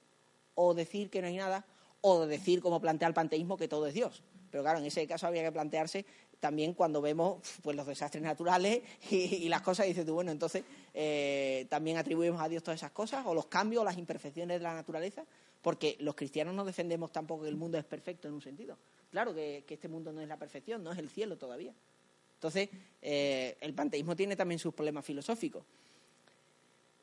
[0.55, 1.67] ¿O decir que no hay nada?
[2.09, 4.23] ¿O decir, como plantea el panteísmo, que todo es Dios?
[4.53, 6.07] Pero claro, en ese caso habría que plantearse
[6.39, 10.63] también cuando vemos pues, los desastres naturales y, las cosas, dices tú, bueno, entonces
[10.95, 14.63] eh, también atribuimos a Dios todas esas cosas, o los cambios, o las imperfecciones de
[14.63, 15.25] la naturaleza,
[15.63, 18.79] porque los cristianos no defendemos tampoco que el mundo es perfecto en un sentido.
[19.11, 21.75] Claro que, este mundo no es la perfección, no es el cielo todavía.
[22.35, 22.69] Entonces,
[23.03, 25.65] eh, el panteísmo tiene también sus problemas filosóficos.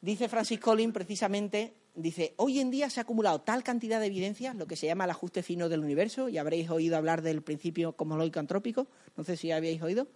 [0.04, 4.54] Dice Francis Collins precisamente, dice, hoy en día se ha acumulado tal cantidad de evidencias,
[4.54, 7.94] lo que se llama el ajuste fino del universo, y habréis oído hablar del principio
[7.94, 10.10] cosmológico antrópico, no sé si habéis oído,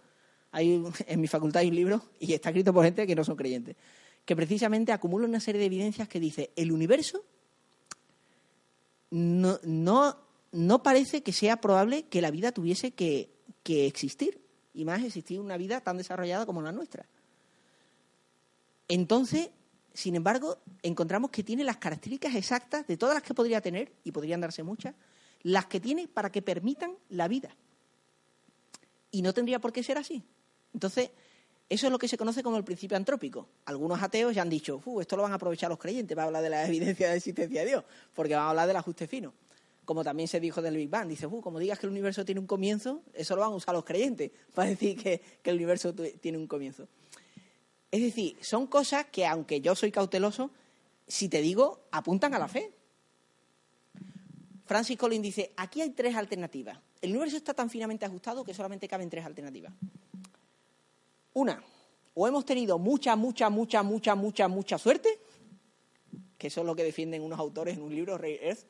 [0.52, 3.36] hay, en mi facultad hay un libro, y está escrito por gente que no son
[3.36, 3.76] creyentes,
[4.26, 7.24] que precisamente acumula una serie de evidencias que dice, el universo
[9.08, 9.58] no,
[10.52, 13.30] no, parece que sea probable que la vida tuviese que,
[13.62, 14.38] que existir,
[14.74, 17.06] y más existir una vida tan desarrollada como la nuestra.
[18.86, 19.48] Entonces,
[19.98, 24.12] sin embargo, encontramos que tiene las características exactas de todas las que podría tener, y
[24.12, 24.94] podrían darse muchas,
[25.42, 27.50] las que tiene para que permitan la vida.
[29.10, 30.22] Y no tendría por qué ser así.
[30.72, 31.10] Entonces,
[31.68, 33.48] eso es lo que se conoce como el principio antrópico.
[33.64, 36.44] Algunos ateos ya han dicho, esto lo van a aprovechar los creyentes, va a hablar
[36.44, 37.84] de la evidencia de existencia de Dios,
[38.14, 39.34] porque van a hablar del ajuste fino.
[39.84, 42.46] Como también se dijo del Big Bang, dice, como digas que el universo tiene un
[42.46, 46.46] comienzo, eso lo van a usar los creyentes para decir que el universo tiene un
[46.46, 46.86] comienzo.
[47.90, 50.50] Es decir, son cosas que, aunque yo soy cauteloso,
[51.06, 52.72] si te digo, apuntan a la fe.
[54.66, 56.78] Francis Collins dice, aquí hay tres alternativas.
[57.00, 59.72] El universo está tan finamente ajustado que solamente caben tres alternativas.
[61.32, 61.62] Una,
[62.14, 65.08] o hemos tenido mucha, mucha, mucha, mucha, mucha, mucha suerte,
[66.36, 68.66] que eso es lo que defienden unos autores en un libro, Ray Earth,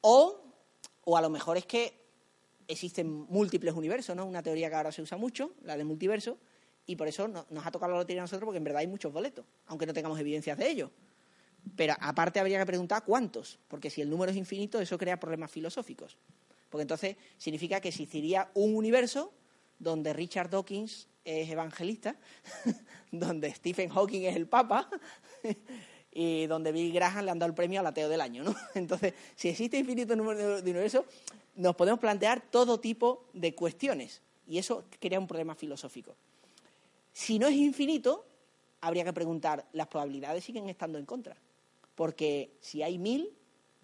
[0.00, 0.40] o,
[1.04, 1.92] o a lo mejor es que
[2.66, 4.24] existen múltiples universos, ¿no?
[4.24, 6.38] Una teoría que ahora se usa mucho, la del multiverso,
[6.86, 9.12] y por eso nos ha tocado la lotería a nosotros porque en verdad hay muchos
[9.12, 10.90] boletos, aunque no tengamos evidencias de ello.
[11.76, 15.50] Pero aparte habría que preguntar cuántos, porque si el número es infinito eso crea problemas
[15.50, 16.16] filosóficos.
[16.68, 19.32] Porque entonces significa que existiría un universo
[19.78, 22.16] donde Richard Dawkins es evangelista,
[23.12, 24.88] donde Stephen Hawking es el papa
[26.12, 28.42] y donde Bill Graham le han dado el premio al ateo del año.
[28.42, 28.56] ¿no?
[28.74, 31.04] Entonces, si existe infinito número de universos,
[31.54, 36.16] nos podemos plantear todo tipo de cuestiones y eso crea un problema filosófico.
[37.12, 38.26] Si no es infinito,
[38.80, 41.36] habría que preguntar, las probabilidades siguen estando en contra.
[41.94, 43.36] Porque si hay mil,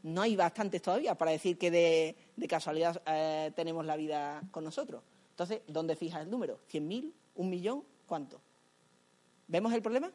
[0.02, 2.16] no hay bastantes todavía para decir que de,
[2.48, 5.02] casualidad eh, tenemos la vida con nosotros.
[5.30, 6.60] Entonces, ¿dónde fijas el número?
[6.68, 7.14] ¿Cien mil?
[7.34, 7.84] ¿Un millón?
[8.06, 8.40] ¿Cuánto?
[9.46, 10.10] ¿Vemos el problema?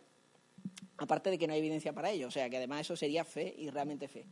[0.97, 2.27] Aparte de que no hay evidencia para ello.
[2.27, 4.25] O sea, que además eso sería fe y realmente fe.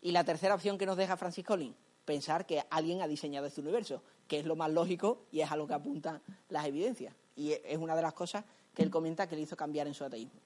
[0.00, 3.60] Y la tercera opción que nos deja Francis Collins, pensar que alguien ha diseñado este
[3.60, 7.14] universo, que es lo más lógico y es a lo que apuntan las evidencias.
[7.38, 10.04] Y es una de las cosas que él comenta que le hizo cambiar en su
[10.04, 10.40] ateísmo.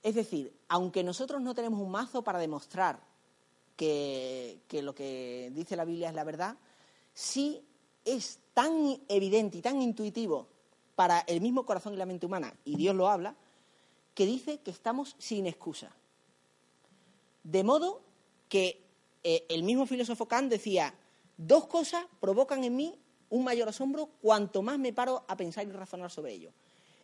[0.00, 3.00] Es decir, aunque nosotros no tenemos un mazo para demostrar
[3.76, 6.56] que, lo que dice la Biblia es la verdad,
[7.12, 7.60] sí
[8.04, 10.46] es tan evidente y tan intuitivo
[10.94, 13.34] para el mismo corazón y la mente humana, y Dios lo habla,
[14.14, 15.90] que dice que estamos sin excusa.
[17.42, 18.00] De modo
[18.48, 18.80] que
[19.24, 20.94] eh, el mismo filósofo Kant decía,
[21.36, 22.98] dos cosas provocan en mí
[23.30, 26.52] un mayor asombro cuanto más me paro a pensar y razonar sobre ello.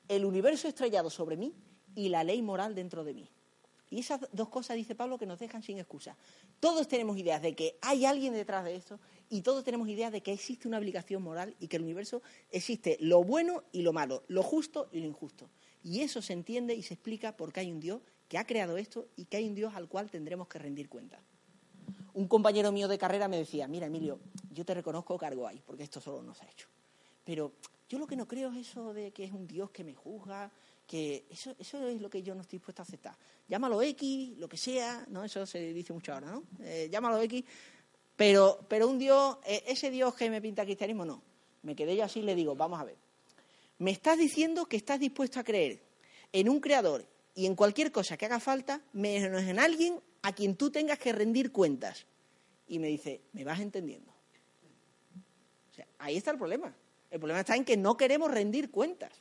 [0.08, 1.54] El universo estrellado sobre mí
[1.94, 3.28] y la ley moral dentro de mí.
[3.90, 6.16] Y esas dos cosas, dice Pablo, que nos dejan sin excusa.
[6.60, 10.22] Todos tenemos ideas de que hay alguien detrás de esto y todos tenemos ideas de
[10.22, 14.24] que existe una obligación moral y que el universo existe lo bueno y lo malo,
[14.28, 15.50] lo justo y lo injusto.
[15.82, 19.08] Y eso se entiende y se explica porque hay un Dios que ha creado esto
[19.14, 21.22] y que hay un Dios al cual tendremos que rendir cuenta
[22.14, 24.20] un compañero mío de carrera me decía, mira Emilio,
[24.50, 26.68] yo te reconozco cargo ahí, porque esto solo nos ha hecho.
[27.24, 27.52] Pero
[27.88, 30.50] yo lo que no creo es eso de que es un Dios que me juzga,
[30.86, 33.16] que eso, eso es lo que yo no estoy dispuesto a aceptar.
[33.48, 35.24] Llámalo X, lo que sea, ¿no?
[35.24, 36.44] Eso se dice mucho ahora, ¿no?
[36.60, 37.44] Eh, llámalo X,
[38.16, 41.22] pero, pero un Dios, eh, ese Dios que me pinta cristianismo, no.
[41.62, 42.96] Me quedé yo así y le digo, vamos a ver.
[43.78, 45.82] Me estás diciendo que estás dispuesto a creer
[46.32, 50.56] en un creador y en cualquier cosa que haga falta, menos en alguien a quien
[50.56, 52.06] tú tengas que rendir cuentas.
[52.68, 54.10] Y me dice, ¿me vas entendiendo?
[55.70, 56.74] O sea, ahí está el problema.
[57.10, 59.12] El problema está en que no queremos rendir cuentas.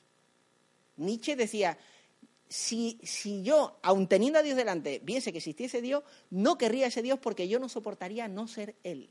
[0.97, 1.77] Nietzsche decía,
[2.47, 7.01] si, si, yo, aun teniendo a Dios delante, viese que existiese Dios, no querría ese
[7.01, 9.09] Dios porque yo no soportaría no ser Él.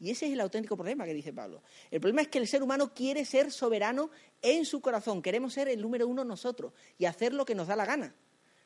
[0.00, 1.62] Y ese es el auténtico problema que dice Pablo.
[1.90, 5.20] El problema es que el ser humano quiere ser soberano en su corazón.
[5.20, 8.14] Queremos ser el número uno nosotros y hacer lo que nos da la gana.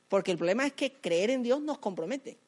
[0.08, 2.38] Porque el problema es que creer en Dios nos compromete,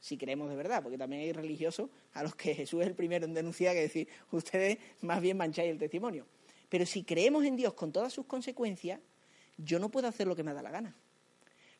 [0.00, 3.24] si creemos de verdad, porque también hay religiosos a los que Jesús es el primero
[3.24, 6.26] en denunciar que decir, ustedes más bien mancháis el testimonio.
[6.68, 9.00] Pero si creemos en Dios con todas sus consecuencias,
[9.56, 10.94] yo no puedo hacer lo que me da la gana.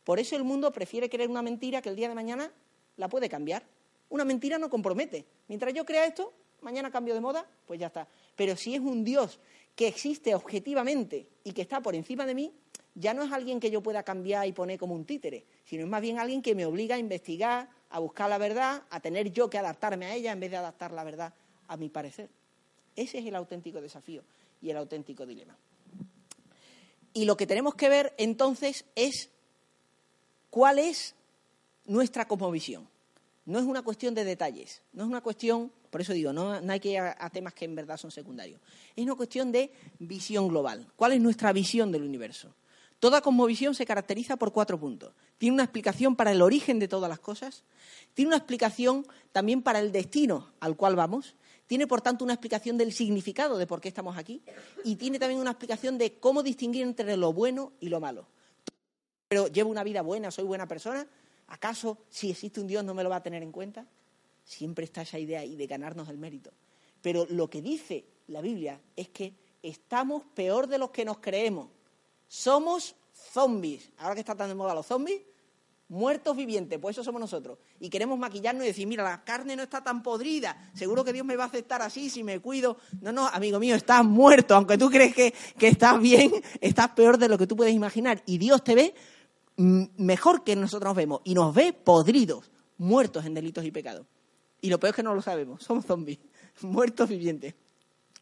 [0.05, 2.53] Por eso el mundo prefiere creer una mentira que el día de mañana
[2.96, 3.64] la puede cambiar.
[4.09, 5.25] Una mentira no compromete.
[5.49, 8.09] Mientras yo crea esto, mañana cambio de moda, pues ya está.
[8.37, 9.40] Pero si es un Dios
[9.75, 12.53] que existe objetivamente y que está por encima de mí,
[12.97, 15.89] ya no es alguien que yo pueda cambiar y poner como un títere, sino es
[15.89, 19.51] más bien alguien que me obliga a investigar, a buscar la verdad, a tener yo
[19.51, 21.35] que adaptarme a ella en vez de adaptar la verdad
[21.69, 22.31] a mi parecer.
[22.97, 24.23] Ese es el auténtico desafío
[24.63, 25.57] y el auténtico dilema.
[27.13, 29.29] Y lo que tenemos que ver entonces es
[30.49, 31.15] cuál es
[31.85, 32.89] nuestra cosmovisión.
[33.45, 36.81] No es una cuestión de detalles, no es una cuestión, por eso digo, no, hay
[36.81, 38.61] que ir a, temas que en verdad son secundarios.
[38.97, 40.87] Es una cuestión de visión global.
[40.97, 42.55] ¿Cuál es nuestra visión del universo?
[42.99, 45.13] Toda cosmovisión se caracteriza por cuatro puntos.
[45.39, 47.65] Tiene una explicación para el origen de todas las cosas,
[48.15, 52.79] tiene una explicación también para el destino al cual vamos, tiene por tanto una explicación
[52.79, 54.43] del significado de por qué estamos aquí
[54.85, 58.27] y tiene también una explicación de cómo distinguir entre lo bueno y lo malo.
[59.29, 61.07] Pero llevo una vida buena, soy buena persona,
[61.49, 63.87] ¿Acaso si existe un Dios no me lo va a tener en cuenta?
[64.45, 66.51] Siempre está esa idea ahí de ganarnos el mérito.
[67.03, 71.69] Pero lo que dice la Biblia es que estamos peor de los que nos creemos.
[72.29, 72.97] Somos
[73.33, 73.91] zombies.
[73.99, 75.23] Ahora que está tan de moda los zombies,
[75.89, 77.59] muertos vivientes, pues eso somos nosotros.
[77.79, 81.25] Y queremos maquillarnos y decir, mira, la carne no está tan podrida, seguro que Dios
[81.25, 82.77] me va a aceptar así si me cuido.
[83.01, 87.19] No, no, amigo mío, estás muerto, aunque tú crees que, que estás bien, estás peor
[87.19, 88.23] de lo que tú puedes imaginar.
[88.27, 88.95] Y Dios te ve
[89.57, 94.07] mejor que nosotros nos vemos y nos ve podridos, muertos en delitos y pecados.
[94.61, 96.19] Y lo peor es que no lo sabemos, somos zombies,
[96.62, 97.55] muertos vivientes.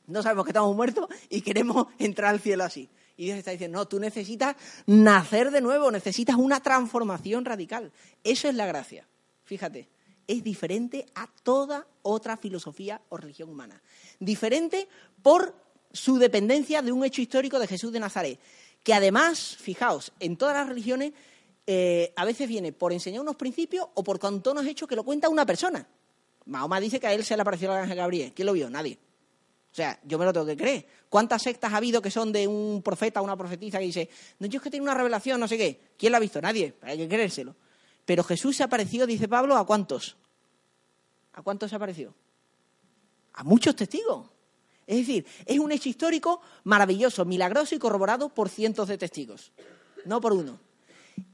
[0.06, 2.90] No sabemos que estamos muertos y queremos entrar al cielo así.
[3.16, 7.92] Y Dios está diciendo, no, tú necesitas nacer de nuevo, necesitas una transformación radical.
[8.24, 9.06] Eso es la gracia.
[9.44, 9.88] Fíjate,
[10.26, 13.80] es diferente a toda otra filosofía o religión humana.
[14.18, 14.88] Diferente
[15.22, 15.54] por
[15.92, 18.40] su dependencia de un hecho histórico de Jesús de Nazaret
[18.84, 21.14] que además, fijaos, en todas las religiones
[21.66, 25.30] eh, a veces viene por enseñar unos principios o por contonos hechos que lo cuenta
[25.30, 25.88] una persona.
[26.44, 28.32] Mahoma dice que a él se le apareció el ángel Gabriel.
[28.34, 28.68] ¿Quién lo vio?
[28.68, 28.98] Nadie.
[29.74, 30.86] O sea, yo me lo tengo que creer.
[31.08, 34.08] ¿Cuántas sectas ha habido que son de un profeta o una profetisa que dice,
[34.38, 35.80] no, yo es que tiene una revelación, no sé qué?
[35.98, 36.40] ¿Quién la ha visto?
[36.40, 36.76] Nadie.
[36.82, 37.56] Hay que creérselo.
[38.04, 40.16] Pero Jesús se apareció, dice Pablo, ¿a cuántos?
[41.32, 42.14] ¿A cuántos se apareció?
[43.32, 44.30] A muchos testigos.
[44.86, 49.50] Es decir, es un hecho histórico maravilloso, milagroso y corroborado por cientos de testigos,
[50.04, 50.60] no por uno.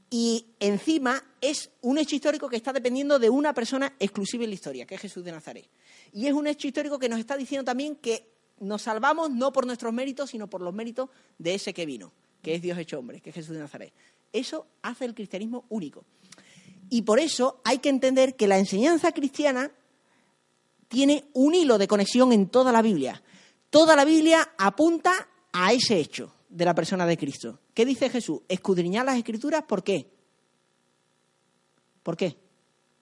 [0.09, 4.55] Y encima es un hecho histórico que está dependiendo de una persona exclusiva en la
[4.55, 5.69] historia, que es Jesús de Nazaret.
[6.13, 8.27] Y es un hecho histórico que nos está diciendo también que
[8.59, 12.55] nos salvamos no por nuestros méritos, sino por los méritos de ese que vino, que
[12.55, 13.93] es Dios hecho hombre, que es Jesús de Nazaret.
[14.31, 16.05] Eso hace el cristianismo único.
[16.89, 19.71] Y por eso hay que entender que la enseñanza cristiana
[20.87, 23.23] tiene un hilo de conexión en toda la Biblia.
[23.69, 27.59] Toda la Biblia apunta a ese hecho de la persona de Cristo.
[27.73, 28.41] ¿Qué dice Jesús?
[28.49, 30.11] Escudriñar las escrituras, ¿por qué?
[32.03, 32.35] ¿Por qué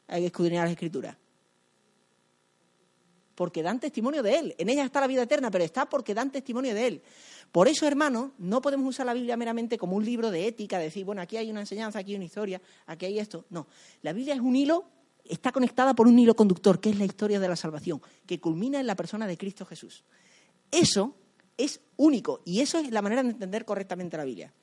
[0.08, 1.18] hay que escudriñar las escrituras?
[3.40, 4.56] Porque dan testimonio de Él.
[4.58, 7.02] En ellas está la vida eterna, pero está porque dan testimonio de Él.
[7.54, 11.06] Por eso, hermanos, no podemos usar la Biblia meramente como un libro de ética, decir,
[11.06, 13.46] bueno, aquí hay una enseñanza, aquí hay una historia, aquí hay esto.
[13.50, 13.68] No,
[14.02, 14.84] la Biblia es un hilo,
[15.24, 18.78] está conectada por un hilo conductor, que es la historia de la salvación, que culmina
[18.78, 20.04] en la persona de Cristo Jesús.
[20.70, 21.16] Eso
[21.56, 24.54] es único y eso es la manera de entender correctamente la Biblia.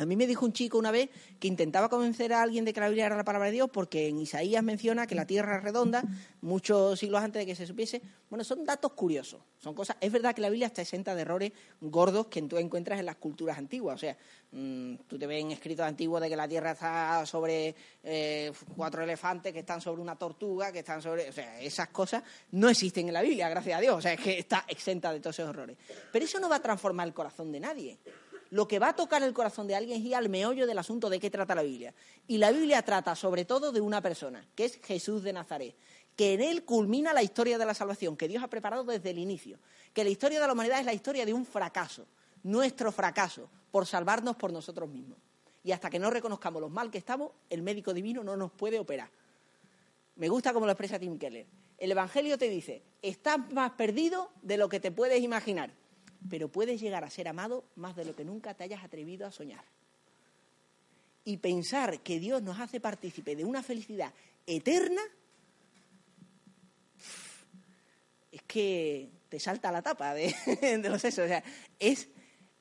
[0.00, 2.80] A mí me dijo un chico una vez que intentaba convencer a alguien de que
[2.80, 5.62] la Biblia era la palabra de Dios porque en Isaías menciona que la tierra es
[5.62, 6.02] redonda
[6.40, 8.00] muchos siglos antes de que se supiese.
[8.30, 9.98] Bueno, son datos curiosos, son cosas.
[10.00, 13.16] Es verdad que la Biblia está exenta de errores gordos que tú encuentras en las
[13.16, 13.96] culturas antiguas.
[13.96, 14.16] O sea,
[14.52, 19.02] mm, tú te ves en escritos antiguos de que la tierra está sobre eh, cuatro
[19.02, 21.28] elefantes que están sobre una tortuga, que están sobre.
[21.28, 23.96] O sea, esas cosas no existen en la Biblia, gracias a Dios.
[23.96, 25.76] O sea, es que está exenta de todos esos errores.
[26.10, 27.98] Pero eso no va a transformar el corazón de nadie
[28.50, 31.08] lo que va a tocar el corazón de alguien es ir al meollo del asunto
[31.08, 31.94] de qué trata la Biblia.
[32.26, 35.76] Y la Biblia trata sobre todo de una persona, que es Jesús de Nazaret,
[36.16, 39.18] que en él culmina la historia de la salvación, que Dios ha preparado desde el
[39.18, 39.58] inicio,
[39.94, 42.06] que la historia de la humanidad es la historia de un fracaso,
[42.42, 45.18] nuestro fracaso, por salvarnos por nosotros mismos.
[45.62, 48.80] Y hasta que no reconozcamos los mal que estamos, el médico divino no nos puede
[48.80, 49.10] operar.
[50.16, 51.46] Me gusta como lo expresa Tim Keller.
[51.78, 55.70] El Evangelio te dice, estás más perdido de lo que te puedes imaginar
[56.28, 59.30] pero puedes llegar a ser amado más de lo que nunca te hayas atrevido a
[59.30, 59.64] soñar.
[61.24, 64.12] Y pensar que Dios nos hace partícipe de una felicidad
[64.46, 65.02] eterna,
[68.32, 70.34] es que te salta la tapa de,
[70.88, 71.24] los sesos.
[71.24, 71.42] O sea,
[71.78, 72.08] es,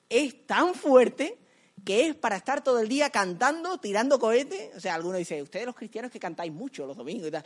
[0.10, 1.38] es tan fuerte
[1.86, 4.76] que es para estar todo el día cantando, tirando cohetes.
[4.76, 7.46] O sea, alguno dice, ustedes los cristianos que cantáis mucho los domingos y tal.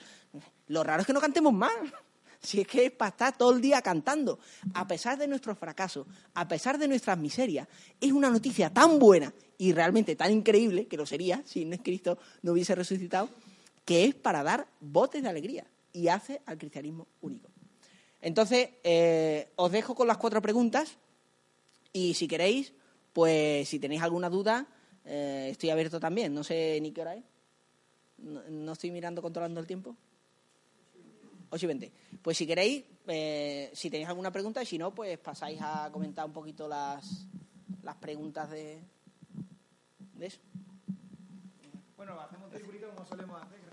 [0.68, 1.74] Lo raro es que no cantemos más.
[2.44, 4.38] Si es que es para estar todo el día cantando,
[4.74, 7.68] a pesar de nuestros fracasos, a pesar de nuestras miserias,
[8.02, 12.52] es una noticia tan buena y realmente tan increíble, que lo sería si Cristo no
[12.52, 13.30] hubiese resucitado,
[13.86, 17.50] que es para dar botes de alegría y hace al cristianismo único.
[18.22, 20.98] Entonces, eh, os dejo con las cuatro preguntas
[21.94, 22.74] y si queréis,
[23.14, 24.68] pues si tenéis alguna duda,
[25.06, 26.34] eh, estoy abierto también.
[26.34, 27.24] No sé ni qué hora es.
[28.18, 29.96] no estoy mirando, controlando el tiempo.
[31.54, 31.92] 8 y 20.
[32.22, 36.26] Pues si queréis, eh, si tenéis alguna pregunta, y si no, pues pasáis a comentar
[36.26, 37.28] un poquito las,
[37.84, 38.82] las preguntas de,
[40.16, 40.40] de eso.
[41.96, 43.73] Bueno, hacemos un como solemos hacer.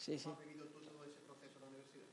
[0.00, 0.24] Sí, sí.
[0.24, 2.06] ¿Cómo has vivido tú todo ese proceso en la universidad?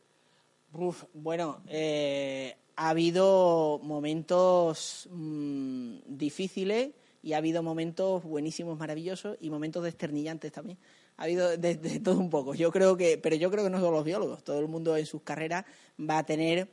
[1.13, 6.91] bueno, eh, ha habido momentos mmm, difíciles
[7.23, 10.77] y ha habido momentos buenísimos, maravillosos y momentos desternillantes también.
[11.15, 12.53] Ha habido de, de, todo un poco.
[12.55, 15.05] Yo creo que, pero yo creo que no solo los biólogos, todo el mundo en
[15.05, 15.63] sus carreras
[15.97, 16.67] va a tener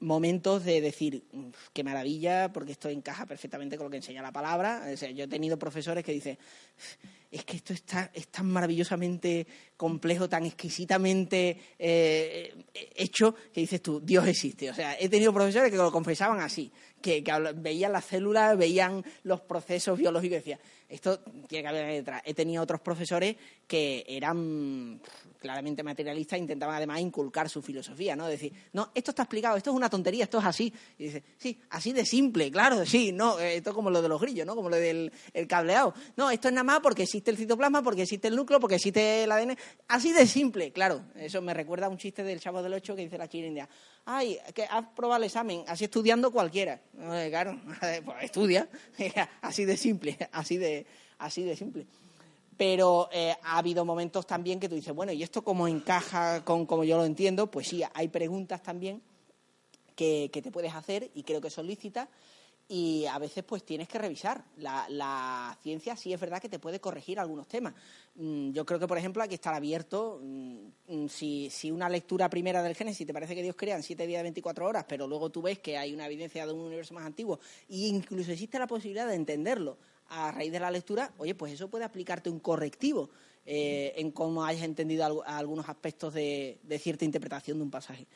[0.00, 1.24] momentos de decir,
[1.72, 4.86] qué maravilla, porque esto encaja perfectamente con lo que enseña la palabra.
[4.92, 6.38] O sea, yo he tenido profesores que dicen,
[7.30, 9.46] es que esto está, es tan maravillosamente
[9.76, 12.54] complejo, tan exquisitamente eh,
[12.94, 14.70] hecho, que dices tú, Dios existe.
[14.70, 16.72] O sea, he tenido profesores que lo confesaban así,
[17.02, 17.22] que,
[17.56, 22.22] veían las células, veían los procesos biológicos y decían, esto tiene que haber detrás.
[22.24, 23.36] He tenido otros profesores
[23.66, 25.00] que eran
[25.38, 28.26] claramente materialistas intentaban además inculcar su filosofía, ¿no?
[28.26, 30.72] Decir, no, esto está explicado, esto es una tontería, esto es así.
[30.98, 34.20] Y dice, sí, así de simple, claro, sí, no, esto es como lo de los
[34.20, 34.56] grillos, ¿no?
[34.56, 35.12] Como lo del
[35.48, 35.94] cableado.
[36.16, 39.24] No, esto es nada más porque existe el citoplasma, porque existe el núcleo, porque existe
[39.24, 39.56] el ADN.
[39.88, 41.02] Así de simple, claro.
[41.14, 43.68] Eso me recuerda a un chiste del Chavo del Ocho que dice la China India.
[44.04, 46.80] Ay, que has probado el examen, así estudiando cualquiera.
[47.30, 47.60] claro,
[48.04, 48.68] pues estudia,
[49.42, 50.77] así de simple, así de,
[51.18, 51.86] así de simple
[52.58, 56.66] pero eh, ha habido momentos también que tú dices, bueno, ¿y esto cómo encaja con
[56.66, 57.48] como yo lo entiendo?
[57.48, 59.00] Pues sí, hay preguntas también
[59.94, 62.08] que, te puedes hacer y creo que son lícitas
[62.66, 64.44] y a veces pues tienes que revisar.
[64.56, 67.74] La, ciencia sí es verdad que te puede corregir algunos temas.
[68.16, 70.20] Mm, yo creo que, por ejemplo, hay que estar abierto.
[70.20, 74.04] Mm, si, si una lectura primera del Génesis te parece que Dios crea en siete
[74.04, 76.92] días de 24 horas, pero luego tú ves que hay una evidencia de un universo
[76.92, 77.38] más antiguo
[77.68, 79.78] e incluso existe la posibilidad de entenderlo
[80.08, 83.10] a raíz de la lectura, oye, pues eso puede aplicarte un correctivo
[83.44, 88.06] eh, en cómo hayas entendido algunos aspectos de, cierta interpretación de un pasaje.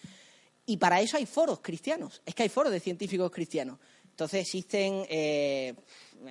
[0.66, 3.78] Y para eso hay foros cristianos, es que hay foros de científicos cristianos.
[4.10, 5.74] Entonces existen eh,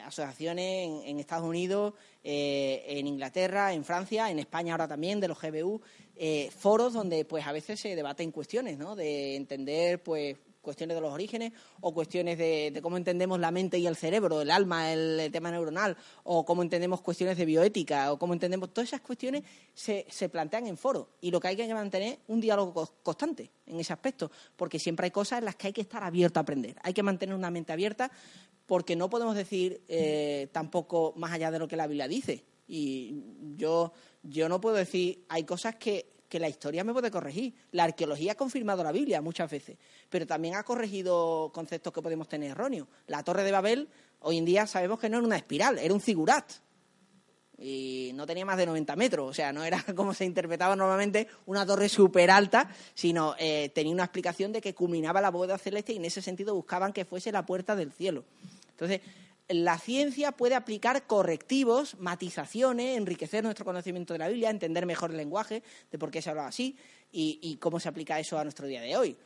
[0.06, 5.40] asociaciones en, Estados Unidos, eh, en Inglaterra, en Francia, en España ahora también, de los
[5.42, 5.82] GBU,
[6.56, 8.96] foros donde pues a veces se debaten cuestiones, ¿no?
[8.96, 13.88] De entender pues cuestiones de los orígenes o cuestiones de, cómo entendemos la mente y
[13.88, 18.34] el cerebro, el alma, el, tema neuronal, o cómo entendemos cuestiones de bioética, o cómo
[18.34, 19.44] entendemos todas esas cuestiones
[19.74, 23.80] se, se plantean en foro y lo que hay que mantener un diálogo constante en
[23.80, 26.76] ese aspecto, porque siempre hay cosas en las que hay que estar abierto a aprender,
[26.84, 28.12] hay que mantener una mente abierta
[28.66, 32.46] porque no podemos decir eh, tampoco más allá de lo que la Biblia dice.
[32.68, 33.22] Y
[33.58, 33.92] yo,
[34.24, 37.54] yo no puedo decir, hay cosas que que la historia me puede corregir.
[37.74, 39.78] La arqueología ha confirmado la Biblia muchas veces,
[40.10, 42.88] pero también ha corregido conceptos que podemos tener erróneos.
[43.08, 43.90] La Torre de Babel,
[44.22, 46.50] hoy en día sabemos que no era una espiral, era un zigurat.
[47.58, 51.28] Y no tenía más de 90 metros, o sea, no era como se interpretaba normalmente
[51.48, 55.92] una torre súper alta, sino eh, tenía una explicación de que culminaba la bóveda celeste
[55.92, 58.24] y en ese sentido buscaban que fuese la puerta del cielo.
[58.70, 59.02] Entonces,
[59.54, 65.18] la ciencia puede aplicar correctivos, matizaciones, enriquecer nuestro conocimiento de la Biblia, entender mejor el
[65.18, 66.78] lenguaje, de por qué se habla así
[67.12, 69.18] y, cómo se aplica eso a nuestro día de hoy.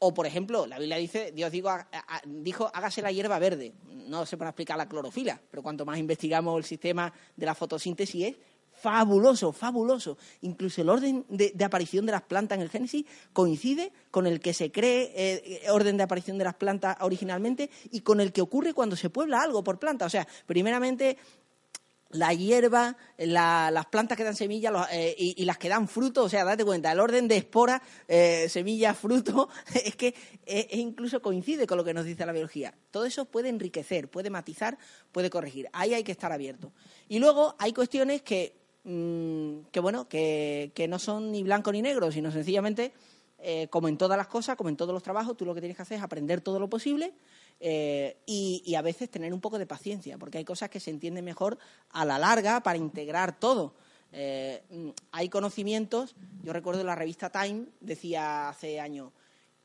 [0.00, 3.72] O, por ejemplo, la Biblia dice, Dios dijo, hágase la hierba verde.
[3.84, 8.26] No se puede explicar la clorofila, pero cuanto más investigamos el sistema de la fotosíntesis
[8.26, 8.36] es
[8.80, 10.18] fabuloso, fabuloso.
[10.42, 14.54] Incluso el orden de, aparición de las plantas en el Génesis coincide con el que
[14.54, 18.40] se cree eh, eh, orden de aparición de las plantas originalmente y con el que
[18.40, 20.06] ocurre cuando se puebla algo por planta.
[20.06, 21.18] O sea, primeramente
[22.10, 26.42] la hierba, las plantas que dan semillas eh, y, las que dan fruto, o sea,
[26.42, 27.82] date cuenta, el orden de espora,
[28.48, 30.14] semilla, fruto, es que
[30.70, 32.72] incluso coincide con lo que nos dice la biología.
[32.90, 34.78] Todo eso puede enriquecer, puede matizar,
[35.12, 35.68] puede corregir.
[35.74, 36.72] Ahí hay que estar abierto.
[37.08, 38.58] Y luego hay cuestiones que
[38.90, 42.94] Mm, que bueno, que, no son ni blanco ni negro, sino sencillamente,
[43.38, 45.76] eh, como en todas las cosas, como en todos los trabajos, tú lo que tienes
[45.76, 47.12] que hacer es aprender todo lo posible
[47.60, 51.22] eh, y, a veces tener un poco de paciencia, porque hay cosas que se entienden
[51.22, 51.58] mejor
[51.90, 53.74] a la larga para integrar todo.
[54.10, 59.12] Eh, mm, hay conocimientos, yo recuerdo la revista Time, decía hace años,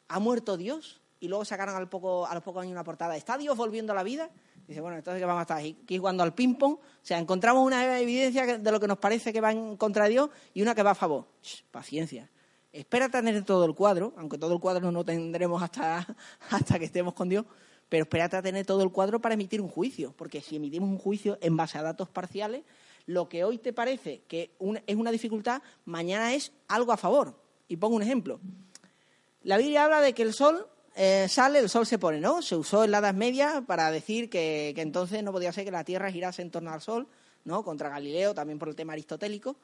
[0.10, 1.00] ¿ha muerto Dios?
[1.22, 3.96] Y luego sacaron al poco, a los pocos años una portada, ¿está Dios volviendo a
[3.96, 4.30] la vida?
[4.68, 6.74] Dice, bueno, entonces ¿qué vamos a estar aquí jugando al ping-pong?
[6.76, 10.12] O sea, encontramos una evidencia de lo que nos parece que va en contra de
[10.12, 11.26] Dios y una que va a favor.
[11.72, 12.30] paciencia.
[12.72, 16.08] Espera tener todo el cuadro, aunque todo el cuadro no tendremos hasta,
[16.50, 17.46] hasta que estemos con Dios,
[17.90, 20.98] pero espérate a tener todo el cuadro para emitir un juicio, porque si emitimos un
[20.98, 22.64] juicio en base a datos parciales,
[23.06, 24.56] lo que hoy te parece que
[24.88, 27.38] es una dificultad, mañana es algo a favor.
[27.68, 28.40] Y pongo un ejemplo.
[29.44, 32.42] La Biblia habla de que el sol eh, sale, el sol se pone, ¿no?
[32.42, 35.84] Se usó en la Edad Media para decir que, entonces no podía ser que la
[35.84, 37.08] Tierra girase en torno al sol,
[37.46, 37.64] ¿no?
[37.64, 39.56] Contra Galileo, también por el tema aristotélico.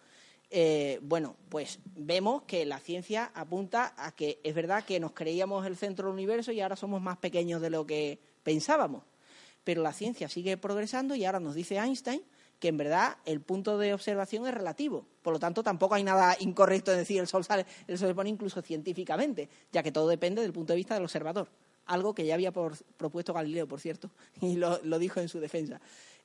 [0.50, 5.66] Eh, bueno, pues vemos que la ciencia apunta a que es verdad que nos creíamos
[5.68, 9.04] el centro del universo y ahora somos más pequeños de lo que pensábamos.
[9.64, 12.24] Pero la ciencia sigue progresando y ahora nos dice Einstein
[12.60, 15.06] que en verdad el punto de observación es relativo.
[15.22, 18.16] Por lo tanto, tampoco hay nada incorrecto en decir el sol sale, el sol se
[18.16, 21.50] pone incluso científicamente, ya que todo depende del punto de vista del observador.
[21.86, 25.80] Algo que ya había propuesto Galileo, por cierto, y lo, dijo en su defensa.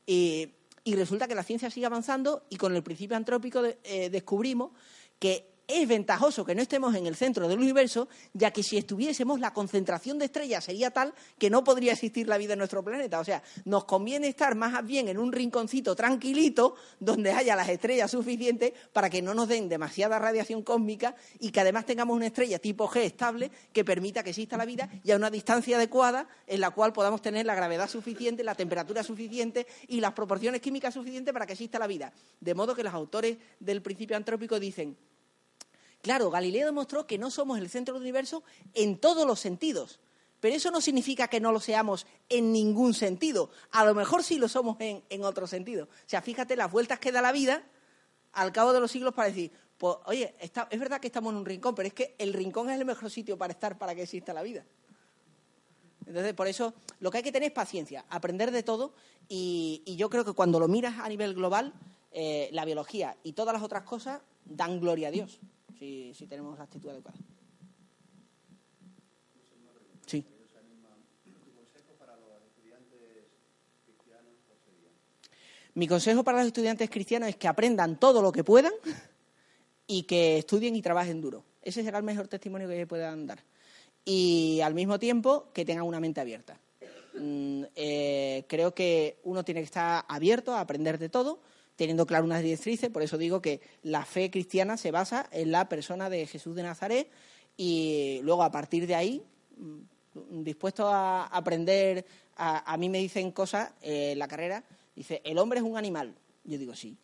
[0.07, 0.51] Y,
[0.85, 4.73] resulta que la ciencia sigue avanzando y con el principio antrópico eh, descubrimos
[5.19, 9.41] que es ventajoso que no estemos en el centro del universo, ya que si estuviésemos,
[9.41, 13.19] la concentración de estrellas sería tal que no podría existir la vida en nuestro planeta.
[13.21, 18.11] O sea, nos conviene estar más bien en un rinconcito tranquilito donde haya las estrellas
[18.11, 22.59] suficientes para que no nos den demasiada radiación cósmica y que además tengamos una estrella
[22.59, 26.61] tipo G estable que permita que exista la vida y a una distancia adecuada en
[26.61, 31.33] la cual podamos tener la gravedad suficiente, la temperatura suficiente y las proporciones químicas suficientes
[31.33, 32.13] para que exista la vida.
[32.41, 34.97] De modo que los autores del principio antrópico dicen
[36.05, 38.45] Claro, Galileo demostró que no somos el centro del universo
[38.75, 40.01] en todos los sentidos,
[40.39, 43.49] pero eso no significa que no lo seamos en ningún sentido.
[43.71, 45.87] A lo mejor sí lo somos en, otro sentido.
[45.87, 47.65] O sea, fíjate las vueltas que da la vida
[48.35, 51.47] al cabo de los siglos para decir, pues, oye, es verdad que estamos en un
[51.47, 54.35] rincón, pero es que el rincón es el mejor sitio para estar para que exista
[54.35, 54.63] la vida.
[56.05, 58.93] Entonces, por eso lo que hay que tener es paciencia, aprender de todo
[59.27, 61.73] y, yo creo que cuando lo miras a nivel global,
[62.13, 65.41] eh, la biología y todas las otras cosas dan gloria a Dios
[66.13, 67.19] si, tenemos la actitud adecuada.
[70.07, 70.25] Sí.
[75.75, 78.73] Mi consejo para los estudiantes cristianos es que aprendan todo lo que puedan
[79.87, 81.45] y que estudien y trabajen duro.
[81.63, 83.43] Ese será el mejor testimonio que puedan dar.
[84.05, 86.59] Y al mismo tiempo que tengan una mente abierta.
[87.15, 91.41] Mm, eh, creo que uno tiene que estar abierto a aprender de todo
[91.77, 92.91] teniendo claro unas directrices.
[92.91, 96.63] Por eso digo que la fe cristiana se basa en la persona de Jesús de
[96.63, 97.11] Nazaret
[97.57, 99.23] y luego a partir de ahí,
[99.57, 102.05] mm, dispuesto a aprender,
[102.37, 104.65] a, mí me dicen cosas en la carrera,
[104.95, 106.15] dice, el hombre es un animal.
[106.45, 106.97] Yo digo, sí.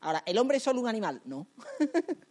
[0.00, 1.20] Ahora, ¿el hombre es solo un animal?
[1.24, 1.46] No.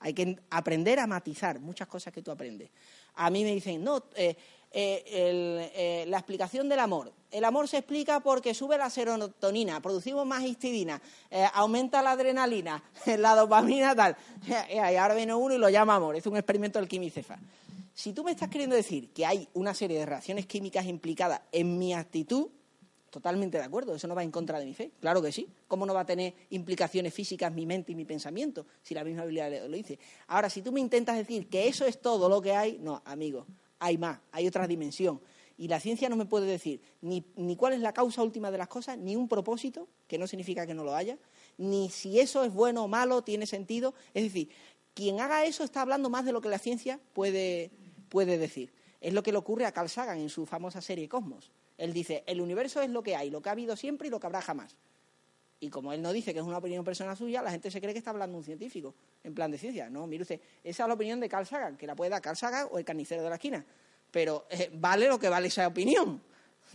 [0.00, 2.70] Hay que aprender a matizar muchas cosas que tú aprendes.
[3.14, 4.36] A mí me dicen, no, eh,
[4.76, 7.12] eh, eh, la explicación del amor.
[7.30, 11.00] El amor se explica porque sube la serotonina, producimos más histidina,
[11.30, 12.82] eh, aumenta la adrenalina,
[13.18, 14.16] la dopamina, tal.
[14.68, 16.16] Y ahora viene uno y lo llama amor.
[16.16, 17.38] Es un experimento del quimicefa.
[17.94, 21.78] Si tú me estás queriendo decir que hay una serie de reacciones químicas implicadas en
[21.78, 22.48] mi actitud,
[23.10, 25.48] totalmente de acuerdo, eso no va en contra de mi fe, claro que sí.
[25.68, 29.22] ¿Cómo no va a tener implicaciones físicas mi mente y mi pensamiento si la misma
[29.22, 30.00] Biblia lo dice?
[30.26, 33.46] Ahora, si tú me intentas decir que eso es todo lo que hay, no, amigo,
[33.84, 35.20] hay más, hay otra dimensión.
[35.58, 37.22] Y la ciencia no me puede decir ni,
[37.56, 40.72] cuál es la causa última de las cosas, ni un propósito, que no significa que
[40.72, 41.18] no lo haya,
[41.58, 43.94] ni si eso es bueno o malo, tiene sentido.
[44.14, 44.48] Es decir,
[44.94, 47.70] quien haga eso está hablando más de lo que la ciencia puede,
[48.08, 48.72] puede decir.
[49.02, 51.52] Es lo que le ocurre a Carl Sagan en su famosa serie Cosmos.
[51.76, 54.18] Él dice, el universo es lo que hay, lo que ha habido siempre y lo
[54.18, 54.76] que habrá jamás.
[55.64, 57.94] Y como él no dice que es una opinión personal suya, la gente se cree
[57.94, 59.88] que está hablando un científico en plan de ciencia.
[59.88, 62.36] No, mire usted, esa es la opinión de Carl Sagan, que la puede dar Carl
[62.36, 63.64] Sagan o el carnicero de la esquina.
[64.10, 66.20] Pero eh, vale lo que vale esa opinión.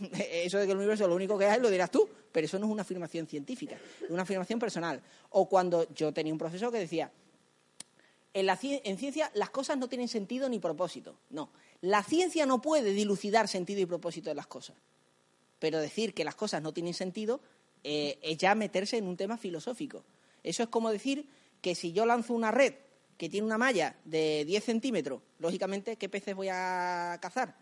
[0.10, 2.58] Eso de que el universo es lo único que hay lo dirás tú, pero eso
[2.58, 5.00] no es una afirmación científica, es una afirmación personal.
[5.30, 7.12] O cuando yo tenía un profesor que decía,
[8.34, 11.16] en, la, en ciencia las cosas no tienen sentido ni propósito.
[11.30, 14.76] No, la ciencia no puede dilucidar sentido y propósito de las cosas.
[15.58, 17.40] Pero decir que las cosas no tienen sentido
[17.84, 20.04] eh, es ya meterse en un tema filosófico.
[20.42, 21.28] Eso es como decir
[21.60, 22.74] que si yo lanzo una red
[23.16, 27.54] que tiene una malla de 10 centímetros, lógicamente, ¿qué peces voy a cazar?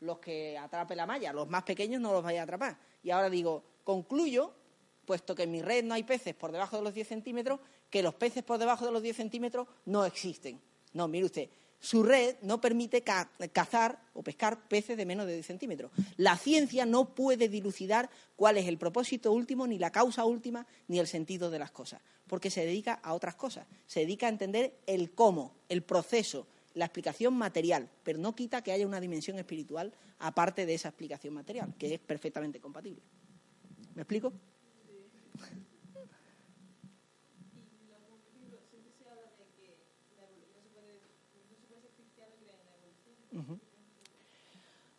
[0.00, 2.78] Los que atrape la malla, los más pequeños no los vaya a atrapar.
[3.02, 4.52] Y ahora digo, concluyo,
[5.06, 8.02] puesto que en mi red no hay peces por debajo de los 10 centímetros, que
[8.02, 10.60] los peces por debajo de los 10 centímetros no existen.
[10.92, 11.48] No, mire usted,
[11.80, 15.92] su red no permite cazar o pescar peces de menos de 10 centímetros.
[16.16, 20.98] La ciencia no puede dilucidar cuál es el propósito último, ni la causa última, ni
[20.98, 23.66] el sentido de las cosas, porque se dedica a otras cosas.
[23.86, 28.72] Se dedica a entender el cómo, el proceso, la explicación material, pero no quita que
[28.72, 33.02] haya una dimensión espiritual aparte de esa explicación material, que es perfectamente compatible.
[33.94, 34.32] ¿Me explico?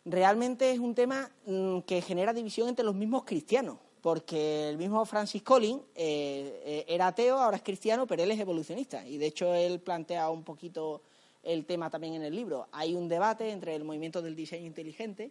[0.04, 5.04] Realmente es un tema mm, que genera división entre los mismos cristianos, porque el mismo
[5.04, 9.06] Francis Collins eh, eh, era ateo, ahora es cristiano, pero él es evolucionista.
[9.06, 11.02] Y de hecho él plantea un poquito
[11.42, 12.68] el tema también en el libro.
[12.72, 15.30] Hay un debate entre el movimiento del diseño inteligente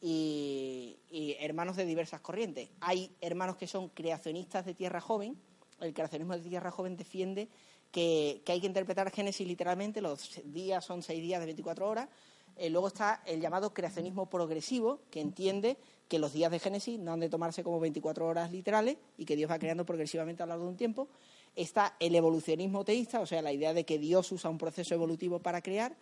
[0.00, 0.96] y,
[1.40, 2.68] hermanos de diversas corrientes.
[2.80, 5.36] Hay hermanos que son creacionistas de tierra joven.
[5.80, 7.48] El creacionismo de tierra joven defiende
[7.90, 12.08] que, hay que interpretar Génesis literalmente, los días son seis días de 24 horas,
[12.56, 15.76] eh, luego está el llamado creacionismo progresivo, que entiende
[16.08, 19.36] que los días de Génesis no han de tomarse como 24 horas literales y que
[19.36, 21.08] Dios va creando progresivamente a lo largo de un tiempo.
[21.54, 25.40] Está el evolucionismo teísta, o sea, la idea de que Dios usa un proceso evolutivo
[25.40, 25.96] para crear.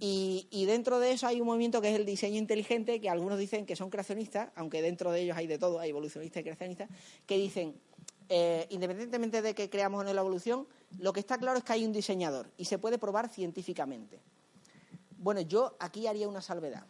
[0.00, 3.66] Y, dentro de eso hay un movimiento que es el diseño inteligente, que algunos dicen
[3.66, 6.88] que son creacionistas, aunque dentro de ellos hay de todo, hay evolucionistas y creacionistas,
[7.26, 7.74] que dicen,
[8.28, 10.68] eh, independientemente de que creamos o no la evolución,
[10.98, 14.20] lo que está claro es que hay un diseñador y se puede probar científicamente.
[15.20, 16.86] Bueno, yo aquí haría una salvedad.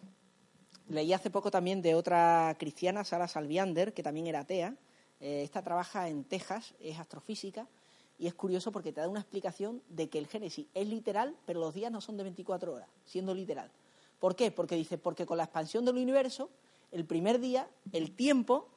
[0.87, 4.77] Leí hace poco también de otra cristiana, Sara Salviander, que también era atea.
[5.19, 7.67] Eh, esta trabaja en Texas, es astrofísica,
[8.19, 11.59] y es curioso porque te da una explicación de que el Génesis es literal, pero
[11.59, 13.71] los días no son de 24 horas, siendo literal.
[14.19, 14.51] ¿Por qué?
[14.51, 16.51] Porque dice, porque con la expansión del universo,
[16.93, 18.69] el primer día, el tiempo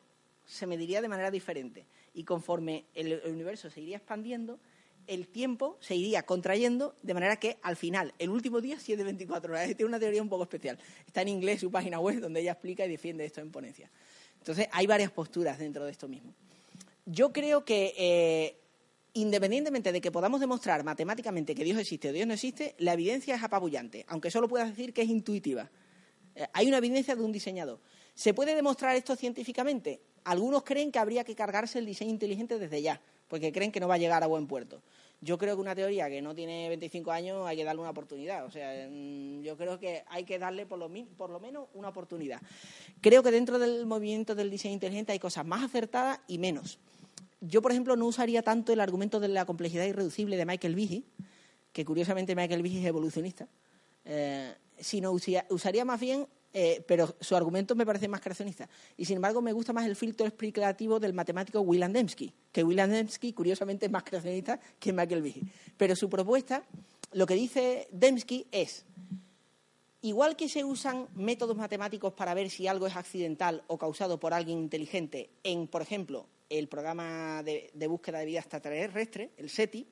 [0.46, 1.86] se mediría de manera diferente.
[2.14, 4.60] Y conforme el universo se iría expandiendo,
[5.08, 8.98] el tiempo se iría contrayendo de manera que al final, el último día sí es
[8.98, 9.66] de 24 horas.
[9.68, 10.78] Tiene una teoría un poco especial.
[11.06, 13.90] Está en inglés su página web donde ella explica y defiende esto en ponencia.
[14.38, 16.34] Entonces, hay varias posturas dentro de esto mismo.
[17.06, 18.58] Yo creo que, eh,
[19.14, 23.36] independientemente de que podamos demostrar matemáticamente que Dios existe o Dios no existe, la evidencia
[23.36, 25.70] es apabullante, aunque solo puedas decir que es intuitiva.
[26.36, 27.80] Eh, hay una evidencia de un diseñador.
[28.16, 30.02] ¿Se puede demostrar esto científicamente?
[30.24, 33.02] Algunos creen que habría que cargarse el diseño inteligente desde ya
[33.32, 34.82] porque creen que no va a llegar a buen puerto.
[35.22, 38.46] Yo creo que una teoría que no tiene 25 años hay que darle una oportunidad.
[38.46, 41.88] O sea, mm, yo creo que hay que darle por lo, por lo menos una
[41.88, 42.42] oportunidad.
[43.00, 46.78] Creo que dentro del movimiento del diseño inteligente hay cosas más acertadas y menos.
[47.40, 51.04] Yo, por ejemplo, no usaría tanto el argumento de la complejidad irreducible de Michael Behe,
[51.72, 53.48] que curiosamente Michael Behe es evolucionista,
[54.04, 58.68] eh, sino usaría más bien eh, pero su argumento me parece más creacionista.
[58.98, 62.90] Y sin embargo, me gusta más el filtro explicativo del matemático William Dembski, que William
[62.90, 65.42] Dembski, curiosamente, es más creacionista que Michael Behe.
[65.78, 66.64] Pero su propuesta,
[67.14, 68.86] lo que dice Dembski es,
[70.02, 74.34] igual que se usan métodos matemáticos para ver si algo es accidental o causado por
[74.34, 79.88] alguien inteligente en, por ejemplo, el programa de, de búsqueda de vida extraterrestre, el SETI,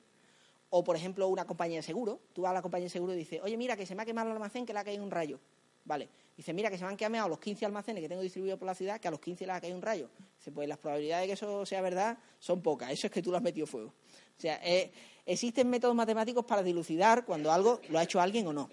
[0.70, 2.20] o, por ejemplo, una compañía de seguro.
[2.32, 4.06] Tú vas a la compañía de seguro y dices, oye, mira, que se me ha
[4.06, 5.40] quemado el almacén, que le ha caído un rayo.
[5.84, 6.08] Vale.
[6.36, 8.74] Dice, mira, que se me han quemado los 15 almacenes que tengo distribuidos por la
[8.74, 10.08] ciudad, que a los 15 le ha caído un rayo.
[10.38, 12.90] Dice, pues las probabilidades de que eso sea verdad son pocas.
[12.90, 13.88] Eso es que tú lo has metido fuego.
[13.88, 14.90] O sea, eh,
[15.26, 18.70] existen métodos matemáticos para dilucidar cuando algo lo ha hecho alguien o no.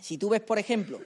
[0.00, 1.00] Si tú ves, por ejemplo,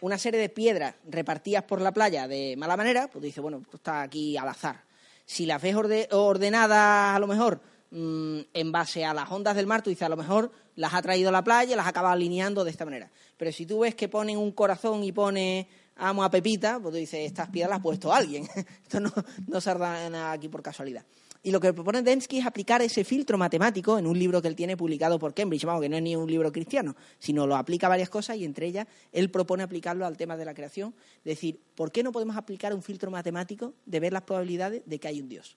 [0.00, 3.78] una serie de piedras repartidas por la playa de mala manera, pues dices, bueno, esto
[3.78, 4.84] está aquí al azar.
[5.24, 5.74] Si las ves
[6.12, 7.60] ordenadas, a lo mejor,
[7.90, 11.02] mm, en base a las ondas del mar, tú dices, a lo mejor las ha
[11.02, 13.10] traído a la playa y las acaba alineando de esta manera.
[13.36, 16.98] Pero si tú ves que ponen un corazón y pone amo a Pepita, pues tú
[16.98, 18.46] dices, estas piedras las ha puesto alguien.
[18.82, 19.12] Esto no,
[19.46, 21.04] no se nada aquí por casualidad.
[21.42, 24.56] Y lo que propone Dembski es aplicar ese filtro matemático en un libro que él
[24.56, 27.86] tiene publicado por Cambridge, vamos, que no es ni un libro cristiano, sino lo aplica
[27.86, 30.92] a varias cosas y entre ellas él propone aplicarlo al tema de la creación.
[31.24, 35.06] Decir, ¿por qué no podemos aplicar un filtro matemático de ver las probabilidades de que
[35.06, 35.56] hay un Dios?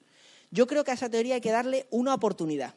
[0.52, 2.76] Yo creo que a esa teoría hay que darle una oportunidad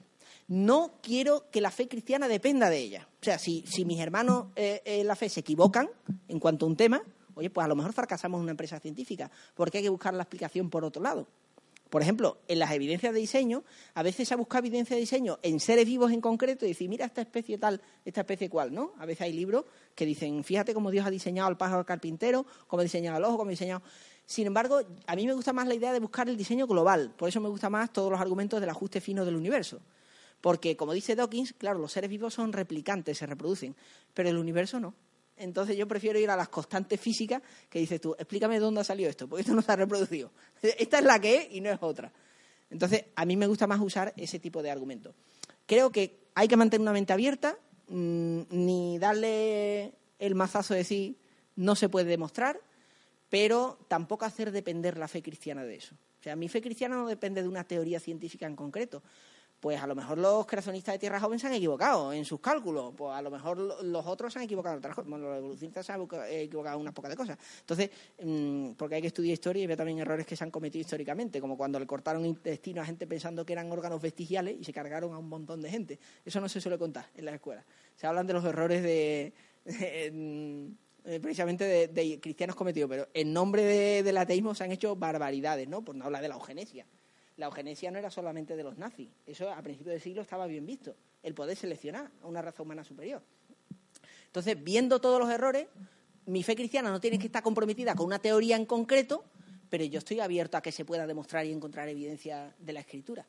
[0.52, 3.08] no quiero que la fe cristiana dependa de ella.
[3.22, 5.88] O sea, si, mis hermanos eh, en la fe se equivocan
[6.28, 7.02] en cuanto a un tema,
[7.34, 10.24] oye, pues a lo mejor fracasamos en una empresa científica, porque hay que buscar la
[10.24, 11.26] explicación por otro lado.
[11.88, 15.38] Por ejemplo, en las evidencias de diseño, a veces se ha buscado evidencia de diseño
[15.42, 18.92] en seres vivos en concreto y decir, mira esta especie tal, esta especie cual, ¿no?
[18.98, 22.80] A veces hay libros que dicen, fíjate cómo Dios ha diseñado al pájaro carpintero, cómo
[22.80, 23.80] ha diseñado al ojo, cómo ha diseñado...
[24.26, 27.14] Sin embargo, a mí me gusta más la idea de buscar el diseño global.
[27.16, 29.80] Por eso me gusta más todos los argumentos del ajuste fino del universo.
[30.42, 33.76] Porque, como dice Dawkins, claro, los seres vivos son replicantes, se reproducen,
[34.12, 34.92] pero el universo no.
[35.36, 37.40] Entonces yo prefiero ir a las constantes físicas
[37.70, 40.32] que dices tú, explícame dónde ha salido esto, porque esto no se ha reproducido.
[40.62, 42.12] Esta es la que es y no es otra.
[42.70, 45.14] Entonces, a mí me gusta más usar ese tipo de argumentos.
[45.64, 47.56] Creo que hay que mantener una mente abierta,
[47.88, 51.16] mm, ni darle el mazazo de decir
[51.54, 52.58] no se puede demostrar,
[53.28, 55.94] pero tampoco hacer depender la fe cristiana de eso.
[56.18, 59.02] O sea, mi fe cristiana no depende de una teoría científica en concreto
[59.62, 62.92] pues a lo mejor los creacionistas de Tierra Joven se han equivocado en sus cálculos,
[62.96, 65.92] pues a lo mejor los otros se han equivocado en otras cosas, los evolucionistas se
[65.92, 66.00] han
[66.30, 67.38] equivocado en unas pocas de cosas.
[67.60, 67.90] Entonces,
[68.24, 71.40] mm, porque hay que estudiar historia y ver también errores que se han cometido históricamente,
[71.40, 75.14] como cuando le cortaron intestino a gente pensando que eran órganos vestigiales y se cargaron
[75.14, 76.00] a un montón de gente.
[76.24, 77.64] Eso no se suele contar en las escuelas.
[77.94, 79.32] Se hablan de los errores de,
[80.12, 85.84] mm, precisamente de, cristianos cometidos, pero en nombre del ateísmo se han hecho barbaridades, ¿no?
[85.84, 86.84] Por no hablar de la eugenesia
[87.36, 89.08] la eugenesia no era solamente de los nazis.
[89.26, 90.94] Eso a principios del siglo estaba bien visto.
[91.22, 93.22] El poder seleccionar a una raza humana superior.
[94.26, 95.66] Entonces, viendo todos los errores,
[96.26, 99.24] mi fe cristiana no tiene que estar comprometida con una teoría en concreto,
[99.68, 103.26] pero yo estoy abierto a que se pueda demostrar y encontrar evidencia de la escritura.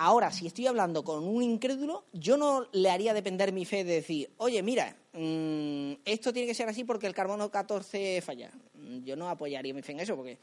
[0.00, 3.94] Ahora, si estoy hablando con un incrédulo, yo no le haría depender mi fe de
[3.94, 8.52] decir, oye, mira, mm, esto tiene que ser así porque el carbono 14 falla.
[9.02, 10.38] Yo no apoyaría mi fe en eso, porque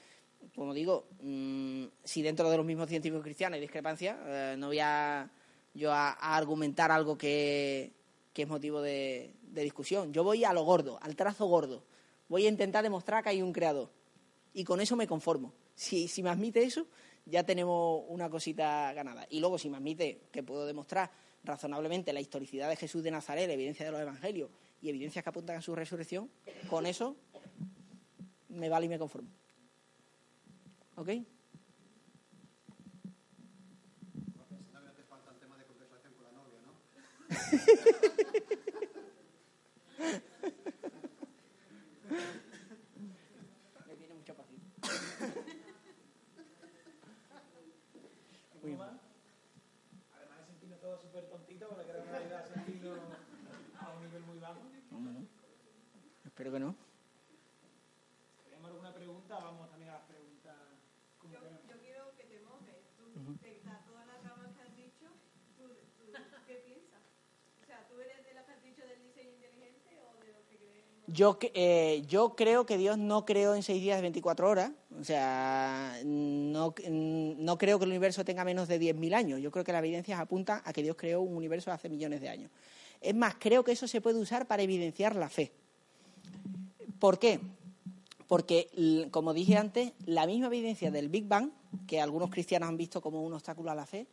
[0.53, 4.79] como digo, mm, si dentro de los mismos científicos cristianos hay discrepancia, eh, no voy
[4.79, 5.29] a
[5.75, 7.93] yo a, argumentar algo que,
[8.33, 10.11] es motivo de, discusión.
[10.11, 11.83] Yo voy a lo gordo, al trazo gordo.
[12.27, 13.89] Voy a intentar demostrar que hay un creador.
[14.53, 15.53] Y con eso me conformo.
[15.75, 16.87] Si, si me admite eso,
[17.25, 19.27] ya tenemos una cosita ganada.
[19.29, 21.11] Y luego, si me admite que puedo demostrar
[21.43, 24.49] razonablemente la historicidad de Jesús de Nazaret, la evidencia de los evangelios
[24.81, 26.29] y evidencias que apuntan a su resurrección,
[26.69, 27.15] con eso
[28.49, 29.29] me vale y me conformo.
[30.97, 31.07] ¿Ok?
[31.07, 31.15] Me
[43.97, 44.71] tiene mucha paciencia.
[48.63, 48.99] Muy mal.
[50.15, 52.99] Además de sentirnos todo súper tontito, porque creo que en realidad sentirnos
[53.79, 54.61] a un nivel muy bajo.
[54.91, 55.27] No, no.
[56.23, 56.75] Espero que no.
[58.45, 59.39] ¿Tenemos alguna pregunta?
[59.39, 60.25] Vamos también a las preguntas.
[63.85, 65.07] todas las ramas que has dicho,
[65.57, 65.63] ¿tú,
[66.47, 67.01] qué piensas?
[67.61, 70.43] O sea, ¿tú eres de las que has dicho del diseño inteligente o de los
[70.45, 71.04] que creemos?
[71.15, 74.71] Yo, eh, yo creo que Dios no creó en seis días 24 horas.
[74.99, 79.41] O sea, no, no creo que el universo tenga menos de 10.000 años.
[79.41, 82.27] Yo creo que las evidencias apuntan a que Dios creó un universo hace millones de
[82.27, 82.51] años.
[82.99, 85.53] Es más, creo que eso se puede usar para evidenciar la fe.
[86.99, 87.39] ¿Por qué?
[88.27, 91.49] Porque, como dije antes, la misma evidencia del Big Bang,
[91.87, 94.07] que algunos cristianos han visto como un obstáculo a la fe,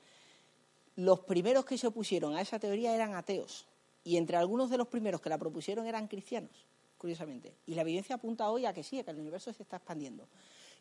[0.94, 3.66] los primeros que se opusieron a esa teoría eran ateos.
[4.04, 6.66] Y entre algunos de los primeros que la propusieron eran cristianos,
[7.02, 7.56] curiosamente.
[7.66, 10.28] Y la evidencia apunta hoy a que sí, a que el universo se está expandiendo.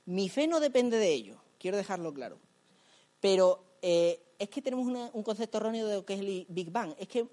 [0.06, 2.38] Mi fe no depende de ello, quiero dejarlo claro.
[3.20, 6.96] Pero eh, es que tenemos un concepto erróneo de lo que es el Big Bang.
[6.98, 7.28] Es que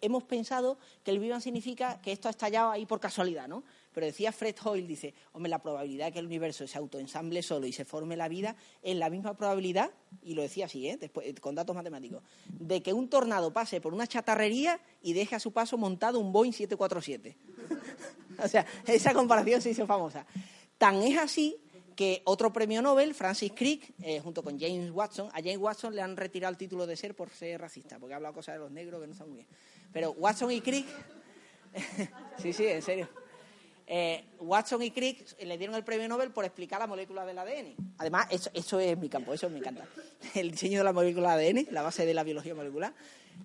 [0.00, 3.62] hemos pensado que el Big Bang significa que esto ha estallado ahí por casualidad, ¿no?
[3.92, 7.66] Pero decía Fred Hoyle, dice, hombre, la probabilidad de que el universo se autoensamble solo
[7.66, 9.90] y se forme la vida es la misma probabilidad,
[10.22, 10.98] y lo decía así, ¿eh?
[11.40, 15.52] Con datos matemáticos, de que un tornado pase por una chatarrería y deje a su
[15.52, 17.36] paso montado un Boeing 747.
[18.44, 20.26] o sea, esa comparación se hizo famosa.
[20.78, 21.56] Tan es así
[21.94, 26.00] que otro premio Nobel, Francis Crick, eh, junto con James Watson, a James Watson le
[26.00, 28.70] han retirado el título de ser por ser racista, porque ha hablado cosas de los
[28.70, 29.48] negros que no están muy bien.
[29.92, 30.86] Pero Watson y Crick,
[32.38, 33.08] sí, sí, en serio.
[33.92, 37.74] Eh, Watson y Crick le dieron el premio Nobel por explicar la molécula del ADN.
[37.98, 39.84] Además, eso, es mi campo, eso me encanta.
[40.34, 42.94] El diseño de la molécula del ADN, la base de la biología molecular,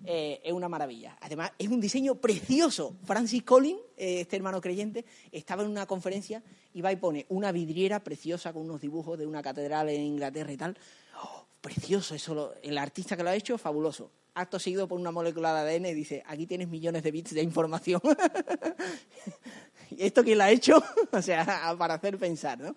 [0.04, 1.16] eh, es una maravilla.
[1.20, 2.96] Además, es un diseño precioso.
[3.04, 7.52] Francis Collins, eh, este hermano creyente, estaba en una conferencia y va y pone una
[7.52, 10.78] vidriera preciosa con unos dibujos de una catedral en Inglaterra y tal.
[11.22, 15.64] Oh, precioso, eso el artista que lo ha hecho, fabuloso acto seguido por una molécula
[15.64, 18.00] de ADN y dice, aquí tienes millones de bits de información.
[19.90, 20.82] ¿Y esto quién lo ha hecho?
[21.10, 22.76] o sea, para hacer pensar, ¿no?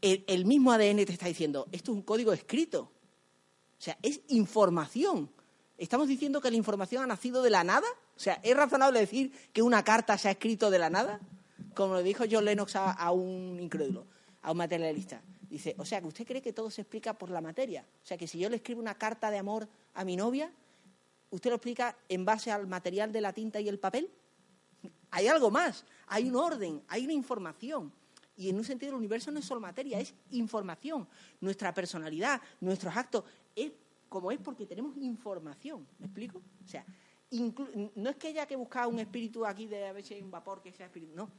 [0.00, 2.80] El, mismo ADN te está diciendo, esto es un código escrito.
[2.82, 5.30] O sea, es información.
[5.76, 7.86] ¿Estamos diciendo que la información ha nacido de la nada?
[8.16, 11.20] O sea, ¿es razonable decir que una carta se ha escrito de la nada?
[11.74, 14.06] Como lo dijo John Lennox a un incrédulo,
[14.42, 15.20] a un materialista.
[15.54, 17.86] Dice, o sea, que usted cree que todo se explica por la materia.
[18.02, 20.50] O sea, que si yo le escribo una carta de amor a mi novia,
[21.30, 24.10] ¿usted lo explica en base al material de la tinta y el papel?
[25.10, 27.92] Hay algo más, hay un orden, hay una información.
[28.36, 31.06] Y en un sentido el universo no es solo materia, es información.
[31.40, 33.22] Nuestra personalidad, nuestros actos,
[33.54, 33.70] es
[34.14, 35.84] como es porque tenemos información.
[35.98, 36.38] ¿Me explico?
[36.64, 36.86] O sea,
[37.96, 40.30] no es que haya que buscar un espíritu aquí de a ver si hay un
[40.30, 41.16] vapor que sea espíritu.
[41.16, 41.32] No,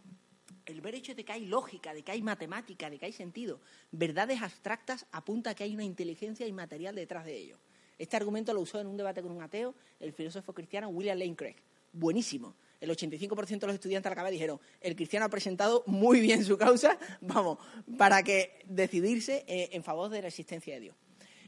[0.66, 3.62] el ver hecho de que hay lógica, de que hay matemática, de que hay sentido,
[3.92, 7.58] verdades abstractas, apunta a que hay una inteligencia inmaterial detrás de ello.
[7.98, 11.38] Este argumento lo usó en un debate con un ateo el filósofo cristiano William Lane
[11.38, 11.56] Craig.
[11.94, 12.56] Buenísimo.
[12.82, 16.58] El 85% de los estudiantes de la dijeron, el cristiano ha presentado muy bien su
[16.58, 17.58] causa, vamos,
[17.98, 20.96] para que decidirse eh, en favor de la existencia de Dios.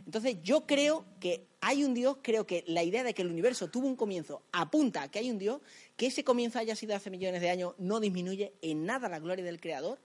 [0.08, 3.70] Entonces, yo creo que hay un Dios, creo que la idea de que el universo
[3.70, 5.60] tuvo un comienzo apunta a que hay un Dios,
[5.98, 9.44] que ese comienzo haya sido hace millones de años no disminuye en nada la gloria
[9.44, 10.00] del Creador.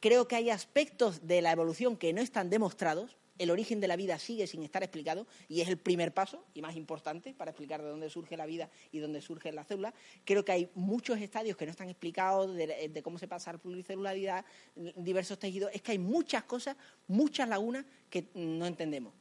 [0.00, 3.96] Creo que hay aspectos de la evolución que no están demostrados, el origen de la
[3.96, 7.82] vida sigue sin estar explicado y es el primer paso y más importante para explicar
[7.82, 9.92] de dónde surge la vida y dónde surge la célula.
[10.24, 14.46] Creo que hay muchos estadios que no están explicados de, cómo se pasa la pluricelularidad,
[14.96, 15.70] diversos tejidos.
[15.74, 16.76] Es que hay muchas cosas,
[17.06, 19.12] muchas lagunas que no entendemos.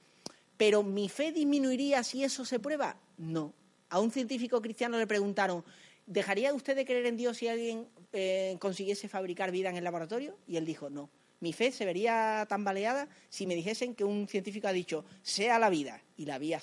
[0.61, 2.95] Pero ¿mi fe disminuiría si eso se prueba?
[3.17, 3.51] No.
[3.89, 5.65] A un científico cristiano le preguntaron,
[6.05, 10.37] ¿dejaría usted de creer en Dios si alguien eh, consiguiese fabricar vida en el laboratorio?
[10.45, 11.09] Y él dijo, no
[11.41, 15.69] mi fe se vería tambaleada si me dijesen que un científico ha dicho, sea la
[15.69, 16.61] vida, y la vida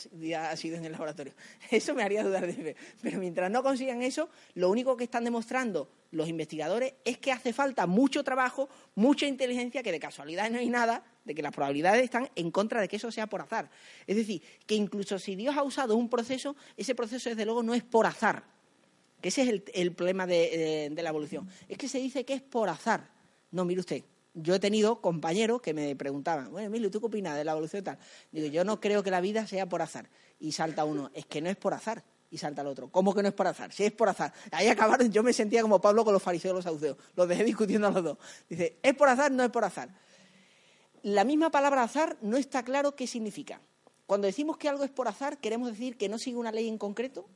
[0.50, 1.34] ha sido en el laboratorio.
[1.70, 2.76] Eso me haría dudar de fe.
[3.02, 7.52] Pero mientras no consigan eso, lo único que están demostrando los investigadores es que hace
[7.52, 12.02] falta mucho trabajo, mucha inteligencia, que de casualidad no hay nada, de que las probabilidades
[12.02, 13.70] están en contra de que eso sea por azar.
[14.06, 17.74] Es decir, que incluso si Dios ha usado un proceso, ese proceso desde luego no
[17.74, 18.42] es por azar.
[19.22, 21.48] Ese es el, problema de la evolución.
[21.68, 23.10] Es que se dice que es por azar.
[23.50, 24.02] No, mire usted,
[24.34, 27.82] yo he tenido compañeros que me preguntaban, bueno, Emilio, ¿tú qué opinas de la evolución
[27.82, 27.98] tal?
[28.30, 30.08] Digo, yo no creo que la vida sea por azar.
[30.38, 32.04] Y salta uno, es que no es por azar.
[32.30, 33.72] Y salta el otro, ¿cómo que no es por azar?
[33.72, 34.32] Si es por azar.
[34.52, 36.96] Ahí acabaron, yo me sentía como Pablo con los fariseos y los saduceos.
[37.16, 38.18] Los dejé discutiendo a los dos.
[38.48, 39.32] Dice, ¿es por azar?
[39.32, 39.88] No es por azar.
[41.02, 43.60] La misma palabra azar no está claro qué significa.
[44.06, 46.78] Cuando decimos que algo es por azar, queremos decir que no sigue una ley en
[46.78, 47.26] concreto.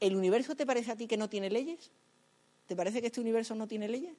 [0.00, 1.90] ¿El universo te parece a ti que no tiene leyes?
[2.66, 4.14] ¿Te parece que este universo no tiene leyes?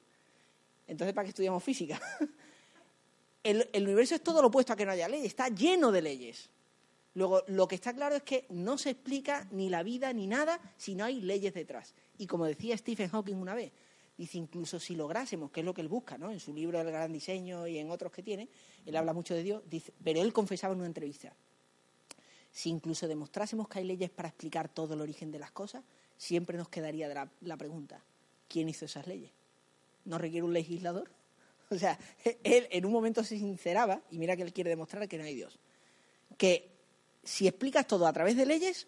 [0.86, 2.00] Entonces, ¿para qué estudiamos física?
[3.42, 6.48] El, universo es todo lo opuesto a que no haya leyes, está lleno de leyes.
[7.12, 10.58] Luego, lo que está claro es que no se explica ni la vida ni nada
[10.78, 11.94] si no hay leyes detrás.
[12.16, 13.72] Y como decía Stephen Hawking una vez,
[14.16, 16.30] dice, incluso si lográsemos, que es lo que él busca, ¿no?
[16.30, 18.48] En su libro El gran diseño y en otros que tiene,
[18.86, 21.34] él habla mucho de Dios, dice, pero él confesaba en una entrevista,
[22.50, 25.82] si incluso demostrásemos que hay leyes para explicar todo el origen de las cosas,
[26.16, 28.02] siempre nos quedaría la pregunta,
[28.48, 29.32] ¿quién hizo esas leyes?
[30.04, 31.10] no requiere un legislador.
[31.70, 31.98] O sea,
[32.44, 35.34] él en un momento se sinceraba, y mira que él quiere demostrar que no hay
[35.34, 35.58] Dios,
[36.36, 36.70] que
[37.24, 38.86] si explicas todo a través de leyes,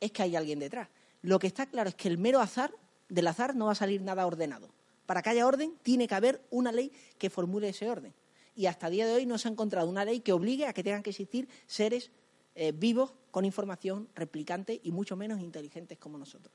[0.00, 0.88] es que hay alguien detrás.
[1.22, 2.74] Lo que está claro es que el mero azar,
[3.10, 4.70] del azar no va a salir nada ordenado.
[5.06, 8.14] Para que haya orden, tiene que haber una ley que formule ese orden.
[8.56, 10.72] Y hasta el día de hoy no se ha encontrado una ley que obligue a
[10.72, 12.10] que tengan que existir seres
[12.54, 16.54] eh, vivos con información replicante y mucho menos inteligentes como nosotros.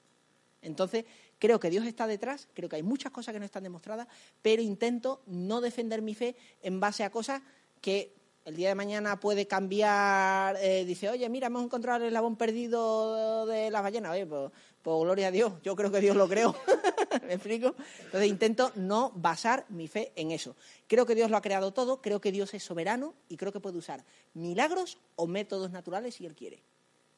[0.62, 1.06] Entonces,
[1.38, 4.08] creo que Dios está detrás, creo que hay muchas cosas que no están demostradas,
[4.42, 7.42] pero intento no defender mi fe en base a cosas
[7.82, 8.14] que
[8.46, 13.46] el día de mañana puede cambiar, eh, dice, oye, mira, hemos encontrado el eslabón perdido
[13.48, 14.12] de las ballenas.
[14.12, 14.52] Oye, pues,
[14.86, 16.56] pues, gloria a Dios, yo creo que Dios lo creó.
[17.26, 17.74] ¿Me explico?
[18.04, 20.56] Entonces intento no basar mi fe en eso.
[20.86, 23.60] Creo que Dios lo ha creado todo, creo que Dios es soberano y creo que
[23.60, 24.06] puede usar
[24.36, 26.62] milagros o métodos naturales si Él quiere.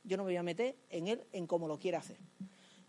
[0.05, 2.15] Yo no me voy a meter en Él en cómo lo quiere hacer.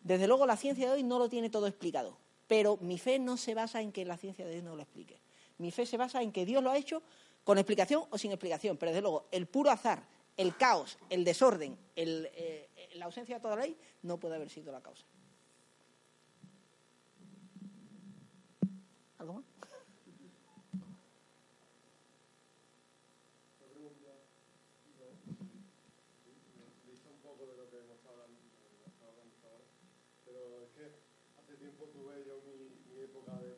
[0.04, 2.16] Desde luego la ciencia de hoy no lo tiene todo explicado,
[2.46, 5.20] pero mi fe no se basa en que la ciencia de hoy no lo explique.
[5.58, 7.02] Mi fe se basa en que Dios lo ha hecho
[7.42, 10.04] con explicación o sin explicación, pero desde luego el puro azar,
[10.36, 12.68] el caos, el desorden, eh,
[12.98, 15.04] la ausencia de toda ley no puede haber sido la causa.
[19.18, 19.44] ¿Algo más?
[33.28, 33.57] dentro de,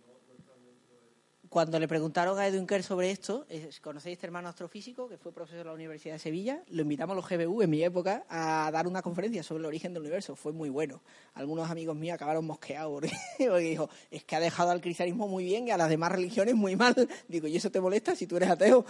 [0.00, 3.44] No, no están dentro de cuando le preguntaron a Edwin Kerr sobre esto,
[3.82, 7.14] conocéis a este hermano astrofísico que fue profesor de la Universidad de Sevilla, lo invitamos
[7.14, 10.36] a los GBU en mi época a dar una conferencia sobre el origen del universo.
[10.36, 11.02] Fue muy bueno.
[11.34, 13.02] Algunos amigos míos acabaron mosqueados
[13.38, 16.54] porque, dijo, es que ha dejado al cristianismo muy bien y a las demás religiones
[16.54, 16.94] muy mal.
[17.26, 18.86] Digo, ¿y eso te molesta si tú eres ateo?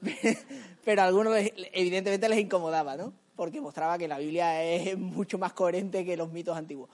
[0.84, 1.34] Pero a algunos
[1.72, 3.14] evidentemente les incomodaba, ¿no?
[3.34, 6.90] porque mostraba que la Biblia es mucho más coherente que los mitos antiguos.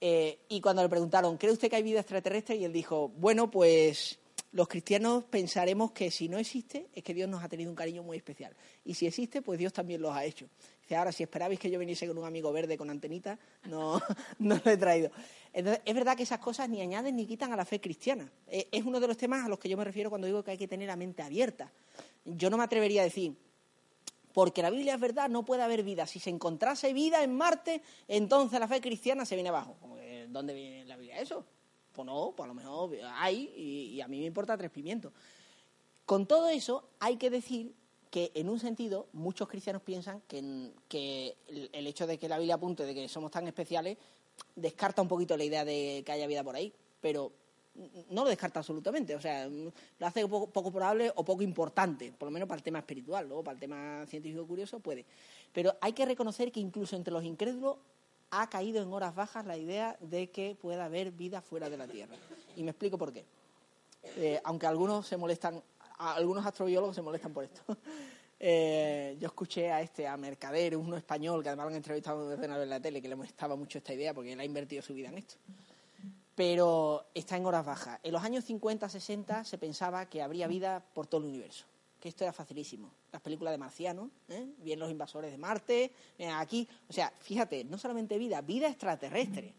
[0.00, 2.56] Eh, y cuando le preguntaron, ¿cree usted que hay vida extraterrestre?
[2.56, 4.18] Y él dijo, bueno, pues
[4.52, 8.02] los cristianos pensaremos que si no existe es que Dios nos ha tenido un cariño
[8.02, 8.54] muy especial.
[8.84, 10.48] Y si existe, pues Dios también los ha hecho.
[10.80, 14.00] Dice, ahora, si esperabais que yo viniese con un amigo verde con antenita, no,
[14.38, 15.10] no lo he traído.
[15.52, 18.30] Entonces, es verdad que esas cosas ni añaden ni quitan a la fe cristiana.
[18.46, 20.52] Eh, Es uno de los temas a los que yo me refiero cuando digo que
[20.52, 21.72] hay que tener la mente abierta.
[22.24, 23.34] Yo no me atrevería a decir,
[24.36, 26.06] porque la Biblia es verdad, no puede haber vida.
[26.06, 29.78] Si se encontrase vida en Marte, entonces la fe cristiana se viene abajo.
[30.28, 31.42] ¿Dónde viene la Biblia eso?
[31.94, 35.10] Pues no, pues a lo mejor hay y, a mí me importa tres pimientos.
[36.04, 37.72] Con todo eso, hay que decir
[38.10, 42.36] que, en un sentido, muchos cristianos piensan que, que el, el hecho de que la
[42.36, 43.96] Biblia apunte de que somos tan especiales
[44.54, 47.32] descarta un poquito la idea de que haya vida por ahí, pero
[48.10, 49.72] no lo descarta absolutamente, o sea, lo
[50.06, 53.54] hace poco, probable o poco importante, por lo menos para el tema espiritual, luego para
[53.54, 55.04] el tema científico curioso puede.
[55.52, 57.76] Pero hay que reconocer que incluso entre los incrédulos
[58.30, 61.86] ha caído en horas bajas la idea de que pueda haber vida fuera de la
[61.86, 62.16] Tierra.
[62.56, 63.24] Y me explico por qué.
[64.16, 65.62] Eh, aunque algunos se molestan,
[65.98, 67.62] algunos astrobiólogos se molestan por esto.
[68.38, 72.44] Eh, yo escuché a este, a Mercader, uno español, que además lo han entrevistado desde
[72.44, 75.08] en la tele, que le molestaba mucho esta idea porque él ha invertido su vida
[75.08, 75.36] en esto
[76.36, 77.98] pero está en horas bajas.
[78.04, 81.64] En los años 50, 60 se pensaba que habría vida por todo el universo,
[81.98, 82.92] que esto era facilísimo.
[83.10, 84.46] Las películas de marcianos, ¿eh?
[84.58, 85.90] bien los invasores de Marte,
[86.34, 89.54] aquí, o sea, fíjate, no solamente vida, vida extraterrestre.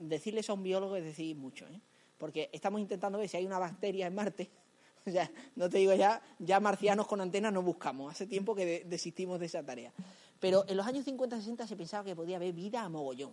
[0.00, 1.78] Decirle eso a un biólogo es decir mucho, ¿eh?
[2.16, 4.50] porque estamos intentando ver si hay una bacteria en Marte.
[5.06, 8.12] O sea, no te digo ya, ya marcianos con antenas no buscamos.
[8.12, 9.94] Hace tiempo que de- desistimos de esa tarea.
[10.38, 13.32] Pero en los años 50, 60 se pensaba que podía haber vida a mogollón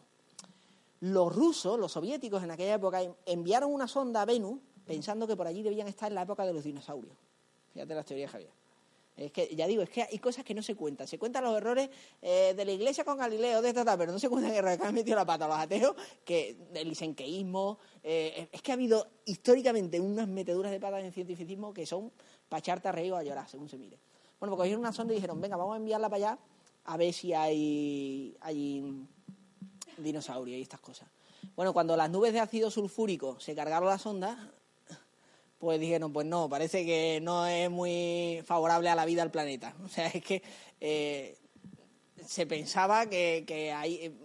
[1.01, 5.35] los rusos, los soviéticos en aquella época, en- enviaron una sonda a Venus pensando que
[5.35, 7.15] por allí debían estar en la época de los dinosaurios.
[7.73, 8.49] Fíjate las teorías, Javier.
[9.17, 11.07] Es que, ya digo, es que hay cosas que no se cuentan.
[11.07, 11.89] Se cuentan los errores
[12.21, 14.85] eh, de la iglesia con Galileo, de esta, tal, pero no se cuentan errores que
[14.85, 17.79] han metido la pata los ateos, que el isenqueísmo.
[18.03, 22.11] eh, es que ha habido históricamente unas meteduras de patas en cientificismo que son
[22.47, 23.97] para echarte a reír o a llorar, según se mire.
[24.39, 26.39] Bueno, pues cogieron una sonda y dijeron, venga, vamos a enviarla para allá
[26.85, 29.03] a ver si hay, hay
[29.97, 31.07] dinosaurios y estas cosas.
[31.55, 34.51] Bueno, cuando las nubes de ácido sulfúrico se cargaron la sonda,
[35.59, 39.75] pues dijeron, pues no, parece que no es muy favorable a la vida del planeta.
[39.83, 40.43] O sea, es que
[40.79, 41.37] eh,
[42.25, 43.73] se pensaba que,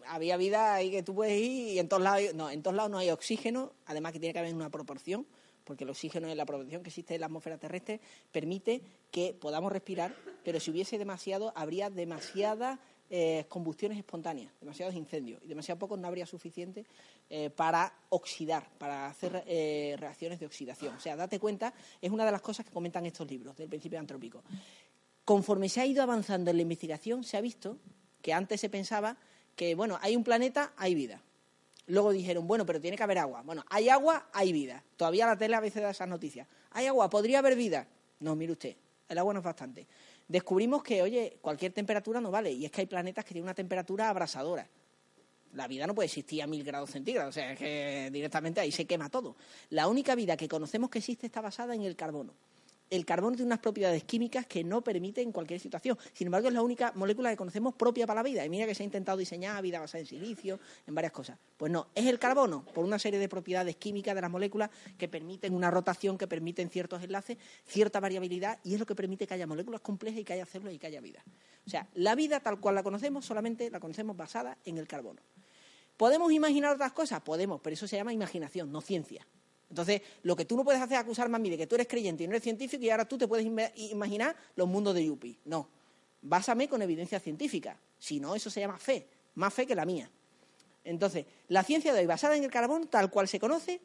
[0.06, 2.90] había vida ahí que tú puedes ir y en todos lados, no, en todos lados
[2.90, 5.26] no hay oxígeno, además que tiene que haber una proporción,
[5.64, 8.00] porque el oxígeno en la proporción que existe en la atmósfera terrestre
[8.32, 10.14] permite que podamos respirar,
[10.44, 12.78] pero si hubiese demasiado, habría demasiadas
[13.14, 16.86] eh, combustiones espontáneas, demasiados incendios, y demasiado pocos no habría suficiente
[17.28, 20.96] eh, para oxidar, para hacer eh, reacciones de oxidación.
[20.96, 23.98] O sea, date cuenta, es una de las cosas que comentan estos libros del principio
[23.98, 24.42] antrópico.
[25.26, 27.76] Conforme se ha ido avanzando en la investigación, se ha visto
[28.22, 29.18] que antes se pensaba
[29.56, 31.20] que, bueno, hay un planeta, hay vida.
[31.88, 33.42] Luego dijeron, bueno, pero tiene que haber agua.
[33.42, 34.82] Bueno, hay agua, hay vida.
[34.96, 36.48] Todavía la tele a veces da esas noticias.
[36.70, 37.86] Hay agua, podría haber vida.
[38.20, 38.74] No, mire usted,
[39.06, 39.86] el agua no es bastante.
[40.28, 42.50] Descubrimos que, oye, cualquier temperatura no vale.
[42.52, 44.68] Y es que hay planetas que tienen una temperatura abrasadora.
[45.54, 48.72] La vida no puede existir a mil grados centígrados, o sea, es que directamente ahí
[48.72, 49.36] se quema todo.
[49.68, 52.32] La única vida que conocemos que existe está basada en el carbono.
[52.92, 55.96] El carbono tiene unas propiedades químicas que no permiten cualquier situación.
[56.12, 58.44] Sin embargo, es la única molécula que conocemos propia para la vida.
[58.44, 61.38] Y mira que se ha intentado diseñar vida basada en silicio, en varias cosas.
[61.56, 64.68] Pues no, es el carbono, por una serie de propiedades químicas de las moléculas
[64.98, 69.26] que permiten una rotación, que permiten ciertos enlaces, cierta variabilidad, y es lo que permite
[69.26, 71.24] que haya moléculas complejas y que haya células y que haya vida.
[71.66, 75.22] O sea, la vida tal cual la conocemos, solamente la conocemos basada en el carbono.
[75.96, 77.22] ¿Podemos imaginar otras cosas?
[77.22, 79.26] Podemos, pero eso se llama imaginación, no ciencia.
[79.72, 81.88] Entonces, lo que tú no puedes hacer es acusarme a mí de que tú eres
[81.88, 83.46] creyente y no eres científico y ahora tú te puedes
[83.76, 85.38] imaginar los mundos de Yuppie.
[85.46, 85.66] No.
[86.20, 87.78] Básame con evidencia científica.
[87.98, 89.06] Si no, eso se llama fe.
[89.34, 90.10] Más fe que la mía.
[90.84, 93.80] Entonces, la ciencia de hoy, basada en el carbón, tal cual se conoce,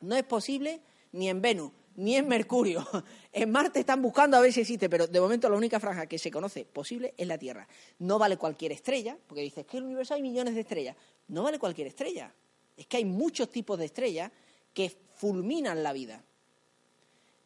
[0.00, 0.80] no es posible
[1.12, 2.84] ni en Venus, ni en Mercurio.
[3.32, 6.18] En Marte están buscando a ver si existe, pero de momento la única franja que
[6.18, 7.68] se conoce posible es la Tierra.
[8.00, 10.96] No vale cualquier estrella, porque dices que en el universo hay millones de estrellas.
[11.28, 12.32] No vale cualquier estrella.
[12.76, 14.32] Es que hay muchos tipos de estrellas
[14.74, 16.22] que fulminan la vida.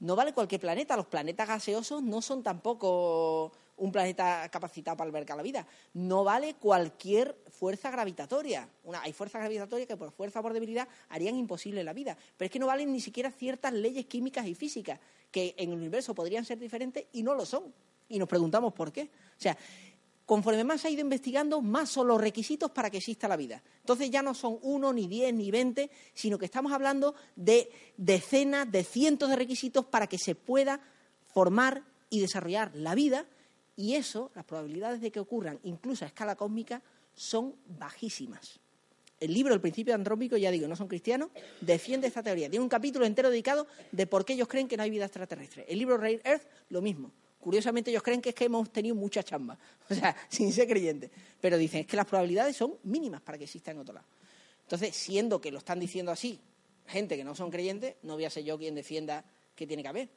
[0.01, 0.97] No vale cualquier planeta.
[0.97, 5.67] Los planetas gaseosos no son tampoco un planeta capacitado para albergar la vida.
[5.95, 8.69] No vale cualquier fuerza gravitatoria.
[8.85, 12.17] Una, hay fuerzas gravitatorias que por fuerza o por debilidad harían imposible la vida.
[12.37, 14.99] Pero es que no valen ni siquiera ciertas leyes químicas y físicas
[15.31, 17.73] que en el universo podrían ser diferentes y no lo son.
[18.09, 19.03] Y nos preguntamos por qué.
[19.03, 19.57] O sea,
[20.29, 23.63] conforme más se ha ido investigando, más son los requisitos para que exista la vida.
[23.81, 28.71] Entonces ya no son uno, ni diez, ni veinte, sino que estamos hablando de decenas,
[28.71, 30.83] de cientos de requisitos para que se pueda
[31.33, 33.25] formar y desarrollar la vida
[33.81, 36.83] Y eso, las probabilidades de que ocurran, incluso a escala cósmica,
[37.15, 38.59] son bajísimas.
[39.21, 42.51] El libro El principio andrómico, ya digo, no son cristianos, defiende esta teoría.
[42.51, 45.65] Tiene un capítulo entero dedicado de por qué ellos creen que no hay vida extraterrestre.
[45.69, 47.13] El libro Rare Earth, lo mismo.
[47.49, 51.11] Curiosamente, ellos creen que es que hemos tenido mucha chamba, o sea, sin ser creyentes.
[51.41, 54.07] Pero dicen es que las probabilidades son mínimas para que exista en otro lado.
[54.65, 56.39] Entonces, siendo que lo están diciendo así,
[56.87, 59.25] gente que no son creyentes, no voy a ser yo quien defienda
[59.57, 60.11] que tiene que haber.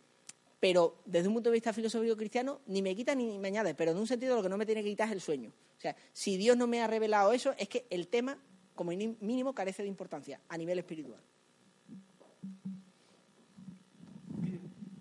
[0.59, 3.91] Pero desde un punto de vista filosófico cristiano, ni me quita ni me añade, pero
[3.91, 5.53] en un sentido lo que no me tiene que quitar es el sueño.
[5.77, 8.37] O sea, si Dios no me ha revelado eso, es que el tema
[8.75, 11.21] como mínimo carece de importancia a nivel espiritual.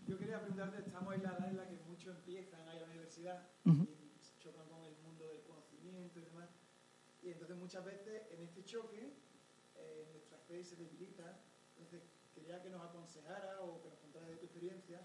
[0.06, 2.86] Yo quería preguntarte, estamos en la edad en la que muchos empiezan a ir a
[2.86, 2.94] la
[3.64, 6.48] y chocan con el mundo del conocimiento y demás.
[7.22, 9.12] Y entonces muchas veces en este choque
[9.76, 11.38] eh, nuestra fe se debilita.
[11.76, 12.02] Entonces
[12.34, 15.00] quería que nos aconsejara o que nos contara de tu experiencia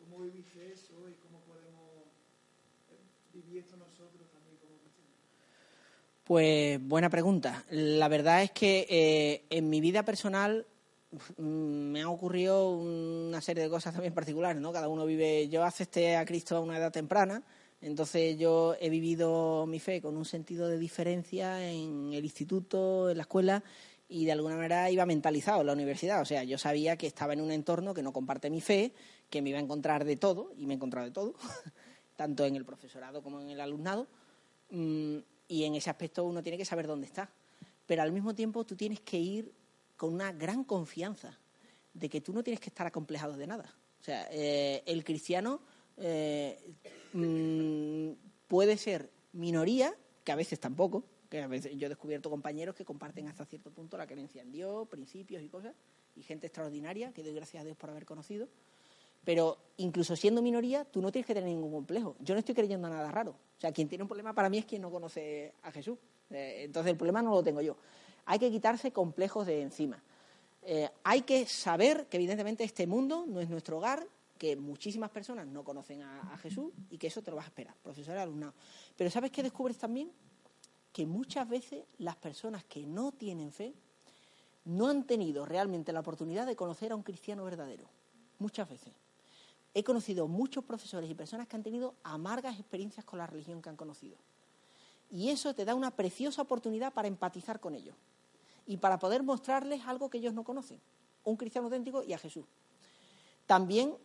[0.00, 2.06] cómo viviste eso y cómo podemos
[2.90, 2.98] eh,
[3.32, 5.14] vivir esto nosotros también como cristianos.
[6.24, 7.64] Pues buena pregunta.
[7.70, 10.66] La verdad es que eh, en mi vida personal
[11.36, 14.72] mm, me ha ocurrido una serie de cosas también particulares, ¿no?
[14.72, 17.42] Cada uno vive, yo acepté a Cristo a una edad temprana,
[17.82, 23.16] entonces yo he vivido mi fe con un sentido de diferencia en el instituto, en
[23.16, 23.62] la escuela
[24.08, 27.32] y de alguna manera iba mentalizado en la universidad, o sea, yo sabía que estaba
[27.32, 28.92] en un entorno que no comparte mi fe,
[29.30, 31.34] que me iba a encontrar de todo y me he encontrado de todo,
[32.16, 34.08] tanto en el profesorado como en el alumnado.
[34.70, 35.18] Mm,
[35.48, 37.30] y en ese aspecto uno tiene que saber dónde está.
[37.86, 39.52] Pero al mismo tiempo tú tienes que ir
[39.96, 41.36] con una gran confianza
[41.92, 43.74] de que tú no tienes que estar acomplejado de nada.
[44.00, 45.60] O sea, eh, el cristiano
[45.96, 46.58] eh,
[47.12, 48.12] mm,
[48.48, 49.94] puede ser minoría,
[50.24, 53.70] que a veces tampoco, que a veces yo he descubierto compañeros que comparten hasta cierto
[53.70, 55.74] punto la creencia en Dios, principios y cosas,
[56.16, 58.48] y gente extraordinaria que doy gracias a Dios por haber conocido.
[59.24, 62.16] Pero incluso siendo minoría, tú no tienes que tener ningún complejo.
[62.20, 63.32] Yo no estoy creyendo nada raro.
[63.32, 65.98] O sea, quien tiene un problema para mí es quien no conoce a Jesús.
[66.30, 67.76] Eh, entonces el problema no lo tengo yo.
[68.24, 70.02] Hay que quitarse complejos de encima.
[70.62, 74.06] Eh, hay que saber que evidentemente este mundo no es nuestro hogar,
[74.40, 77.76] que muchísimas personas no conocen a, Jesús y que eso te lo vas a esperar,
[77.82, 78.54] profesor alumnado.
[78.96, 80.10] Pero ¿sabes qué descubres también?
[80.94, 83.74] Que muchas veces las personas que no tienen fe
[84.64, 87.84] no han tenido realmente la oportunidad de conocer a un cristiano verdadero.
[88.38, 88.94] Muchas veces
[89.74, 93.68] he conocido muchos profesores y personas que han tenido amargas experiencias con la religión que
[93.68, 94.16] han conocido.
[95.10, 97.94] Y eso te da una preciosa oportunidad para empatizar con ellos
[98.66, 100.80] y para poder mostrarles algo que ellos no conocen,
[101.24, 102.46] un cristiano auténtico y a Jesús.
[103.44, 103.98] También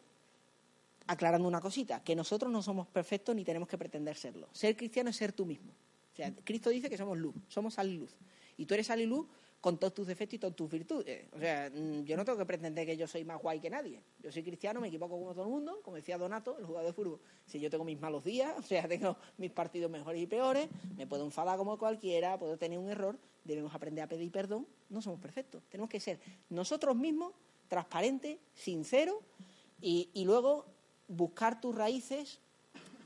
[1.07, 4.49] aclarando una cosita, que nosotros no somos perfectos ni tenemos que pretender serlo.
[4.51, 5.71] Ser cristiano es ser tú mismo.
[5.71, 8.15] O sea, Cristo dice que somos luz, somos sal y luz.
[8.57, 9.27] Y tú eres sal y luz
[9.65, 11.27] con todos tus defectos y todas tus virtudes.
[11.33, 13.99] O sea, mm, yo no tengo que pretender que yo soy más guay que nadie.
[14.19, 16.93] Yo soy cristiano, me equivoco como todo el mundo, como decía Donato, el jugador de
[16.93, 17.19] fútbol.
[17.47, 21.07] Si yo tengo mis malos días, o sea, tengo mis partidos mejores y peores, me
[21.07, 24.67] puedo enfadar como cualquiera, puedo tener un error, debemos aprender a pedir perdón.
[24.89, 25.63] No somos perfectos.
[25.67, 27.33] Tenemos que ser nosotros mismos,
[27.67, 29.17] transparentes, sinceros,
[29.81, 30.74] y, y luego
[31.07, 32.39] buscar tus raíces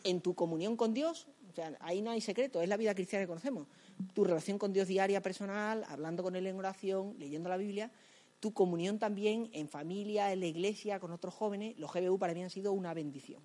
[0.04, 1.28] en tu comunión con Dios.
[1.50, 3.68] O sea, ahí no hay secreto, es la vida cristiana que conocemos
[4.14, 7.92] tu relación con Dios diaria personal, hablando con Él en oración, leyendo la Biblia,
[8.40, 11.78] tu comunión también en familia, en la iglesia, con otros jóvenes.
[11.78, 13.42] Los GBU para mí han sido una bendición.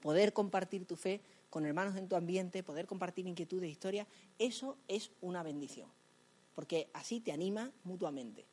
[0.00, 4.06] Poder compartir tu fe con hermanos en tu ambiente, poder compartir inquietudes, historias,
[4.38, 5.88] eso es una bendición,
[6.54, 8.46] porque así te anima mutuamente.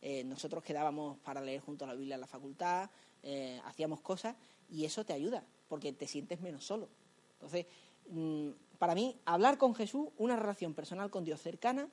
[0.00, 2.90] Eh, nosotros quedábamos para leer junto a la Biblia en la facultad,
[3.24, 4.36] eh, hacíamos cosas
[4.70, 6.88] y eso te ayuda, porque te sientes menos solo.
[7.32, 7.66] Entonces,
[8.08, 11.88] mm, para mí, hablar con Jesús, una relación personal con Dios cercana,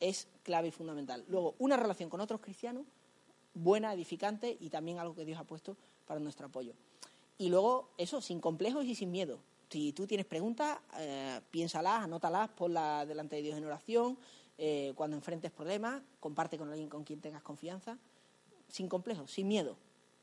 [0.00, 1.24] es clave y fundamental.
[1.28, 2.84] Luego, una relación con otros cristianos,
[3.54, 6.74] buena, edificante y también algo que Dios ha puesto para nuestro apoyo.
[7.38, 9.40] Y luego, eso, sin complejos y sin miedo.
[9.68, 14.16] Si tú tienes preguntas, eh, piénsalas, anótalas, ponlas delante de Dios en oración.
[14.58, 17.98] Eh, cuando enfrentes problemas, comparte con alguien con quien tengas confianza.
[18.68, 19.76] Sin complejos, sin miedo.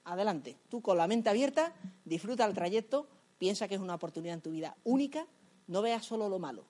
[0.06, 0.58] Adelante.
[0.70, 1.74] Tú con la mente abierta,
[2.06, 3.08] disfruta el trayecto,
[3.38, 5.28] piensa que es una oportunidad en tu vida única
[5.68, 6.66] no veas solo lo malo.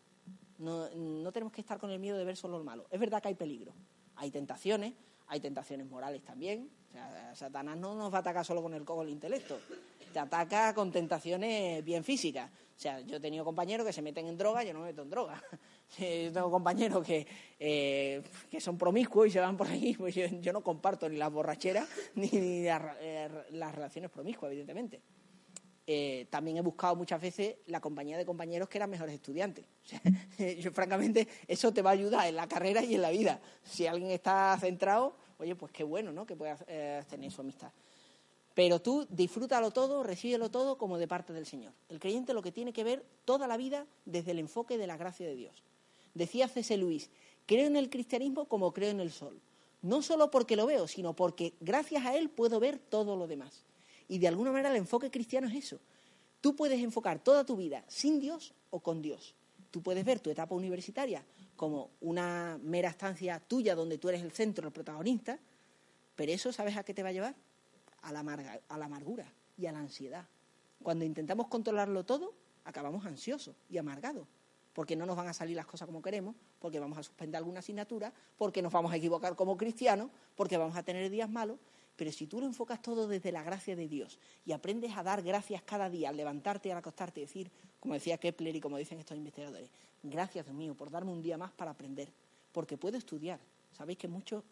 [0.57, 2.87] No, tenemos que estar con el miedo de ver solo lo malo.
[2.89, 3.73] Es verdad que hay peligro.
[4.15, 4.93] Hay tentaciones,
[5.27, 6.69] hay tentaciones morales también.
[6.89, 9.59] O sea, Satanás no nos va a atacar solo con el coco del intelecto.
[10.13, 12.49] Te ataca con tentaciones bien físicas.
[12.49, 15.01] O sea, yo he tenido compañeros que se meten en droga, yo no me meto
[15.01, 15.41] en droga.
[15.99, 17.25] Yo tengo compañeros que,
[17.59, 19.95] eh, que son promiscuos y se van por ahí.
[20.03, 25.01] Pues yo, no comparto ni las borracheras ni, eh, las relaciones promiscuas, evidentemente.
[25.85, 29.65] Eh, también he buscado muchas veces la compañía de compañeros que eran mejores estudiantes.
[30.59, 33.41] yo, francamente, eso te va a ayudar en la carrera y en la vida.
[33.63, 36.25] Si alguien está centrado, oye, pues qué bueno, ¿no?
[36.25, 36.65] Que puedas
[37.07, 37.71] tener su amistad.
[38.53, 41.73] Pero tú disfrútalo todo, recíbelo todo como de parte del Señor.
[41.89, 44.95] El creyente lo que tiene que ver toda la vida desde el enfoque de la
[44.95, 45.63] gracia de Dios.
[46.13, 46.77] Decía C.C.
[46.77, 47.09] Luis,
[47.45, 49.39] creo en el cristianismo como creo en el sol.
[49.81, 53.63] No solo porque lo veo, sino porque gracias a él puedo ver todo lo demás.
[54.07, 55.79] Y de alguna manera el enfoque cristiano es eso.
[56.39, 59.33] Tú puedes enfocar toda tu vida sin Dios o con Dios.
[59.71, 61.25] Tú puedes ver tu etapa universitaria
[61.55, 65.39] como una mera estancia tuya donde tú eres el centro, el protagonista,
[66.15, 67.35] pero eso, ¿sabes a qué te va a llevar?
[68.01, 68.19] A la,
[68.67, 70.27] a la amargura y a la ansiedad.
[70.81, 72.33] Cuando intentamos controlarlo todo,
[72.65, 74.27] acabamos ansiosos y amargados,
[74.73, 77.59] porque no nos van a salir las cosas como queremos, porque vamos a suspender alguna
[77.59, 81.59] asignatura, porque nos vamos a equivocar como cristianos, porque vamos a tener días malos,
[81.95, 85.21] pero si tú lo enfocas todo desde la gracia de Dios y aprendes a dar
[85.21, 88.77] gracias cada día, al levantarte y al acostarte y decir, como decía Kepler y como
[88.77, 89.69] dicen estos investigadores,
[90.01, 92.09] gracias Dios mío por darme un día más para aprender,
[92.51, 93.39] porque puedo estudiar.
[93.77, 94.43] Sabéis que muchos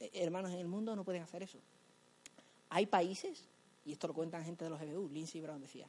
[0.00, 1.58] eh, hermanos en el mundo no pueden hacer eso.
[2.70, 3.44] Hay países,
[3.84, 5.88] y esto lo cuentan gente de los EBU, Lindsey Brown decía,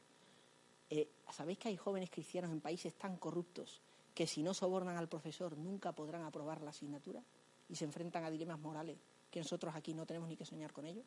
[0.90, 3.80] eh, ¿sabéis que hay jóvenes cristianos en países tan corruptos
[4.14, 7.22] que si no sobornan al profesor nunca podrán aprobar la asignatura
[7.68, 8.98] y se enfrentan a dilemas morales
[9.30, 11.02] que nosotros aquí no tenemos ni que soñar con ello.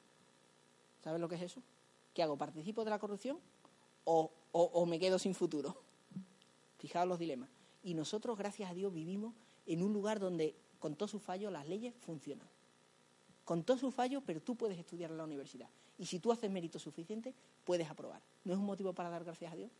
[1.03, 1.61] ¿Sabes lo que es eso?
[2.13, 2.37] ¿Qué hago?
[2.37, 3.37] ¿Participo de la corrupción
[4.05, 5.75] o, o me quedo sin futuro?
[6.77, 7.49] Fijaos los dilemas.
[7.83, 9.33] Y nosotros, gracias a Dios, vivimos
[9.65, 12.47] en un lugar donde, con todos sus fallos, las leyes funcionan.
[13.43, 15.69] Con todos sus fallos, pero tú puedes estudiar en la universidad.
[15.97, 17.33] Y si tú haces mérito suficiente,
[17.63, 18.21] puedes aprobar.
[18.43, 19.71] ¿No es un motivo para dar gracias a Dios?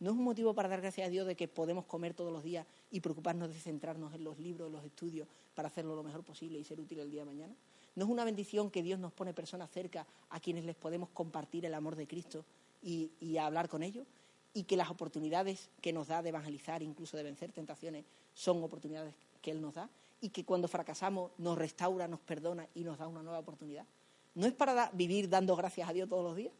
[0.00, 2.44] ¿No es un motivo para dar gracias a Dios de que podemos comer todos los
[2.44, 6.22] días y preocuparnos de centrarnos en los libros, en los estudios, para hacerlo lo mejor
[6.22, 7.54] posible y ser útil el día de mañana?
[7.96, 11.66] ¿No es una bendición que Dios nos pone personas cerca a quienes les podemos compartir
[11.66, 12.44] el amor de Cristo
[12.80, 14.06] y, hablar con ellos?
[14.54, 18.04] Y que las oportunidades que nos da de evangelizar, incluso de vencer tentaciones,
[18.34, 19.90] son oportunidades que Él nos da
[20.20, 23.84] y que cuando fracasamos nos restaura, nos perdona y nos da una nueva oportunidad.
[24.34, 26.52] ¿No es para vivir dando gracias a Dios todos los días?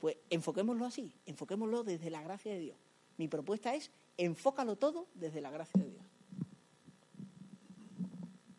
[0.00, 2.76] Pues enfoquémoslo así, enfoquémoslo desde la gracia de Dios.
[3.16, 6.04] Mi propuesta es enfócalo todo desde la gracia de Dios.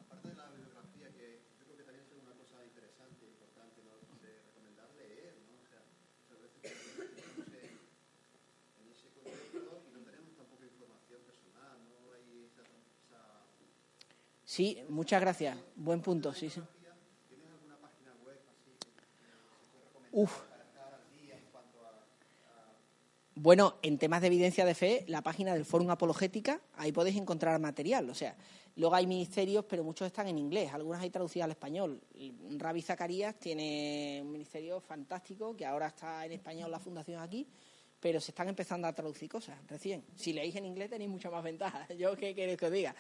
[0.05, 3.81] Aparte de la bibliografía, que yo creo que también es una cosa interesante e importante,
[3.83, 3.97] ¿no?
[4.21, 5.57] De recomendar leer, ¿no?
[5.57, 5.81] O sea,
[6.25, 6.71] muchas veces
[8.81, 12.13] en ese contexto y no tenemos tampoco información personal, ¿no?
[12.13, 13.45] Hay esa, esa...
[14.45, 15.57] Sí, muchas gracias.
[15.75, 16.61] Buen punto, sí, sí.
[17.29, 20.06] ¿Tienes alguna página web así que se puede recomendar Uf.
[20.06, 20.06] para estar al día en cuanto a,
[23.39, 27.59] Bueno, en temas de evidencia de fe, la página del Fórum Apologética, ahí podéis encontrar
[27.59, 28.09] material.
[28.09, 28.35] O sea,
[28.75, 32.01] luego hay ministerios, pero muchos están en inglés, algunas hay traducidas al español.
[32.57, 37.45] Ravi Zacarías tiene un ministerio fantástico, que ahora está en español la fundación aquí,
[37.99, 40.03] pero se están empezando a traducir cosas recién.
[40.15, 41.87] Si leéis en inglés tenéis mucha más ventaja.
[41.93, 42.95] Yo qué que os diga.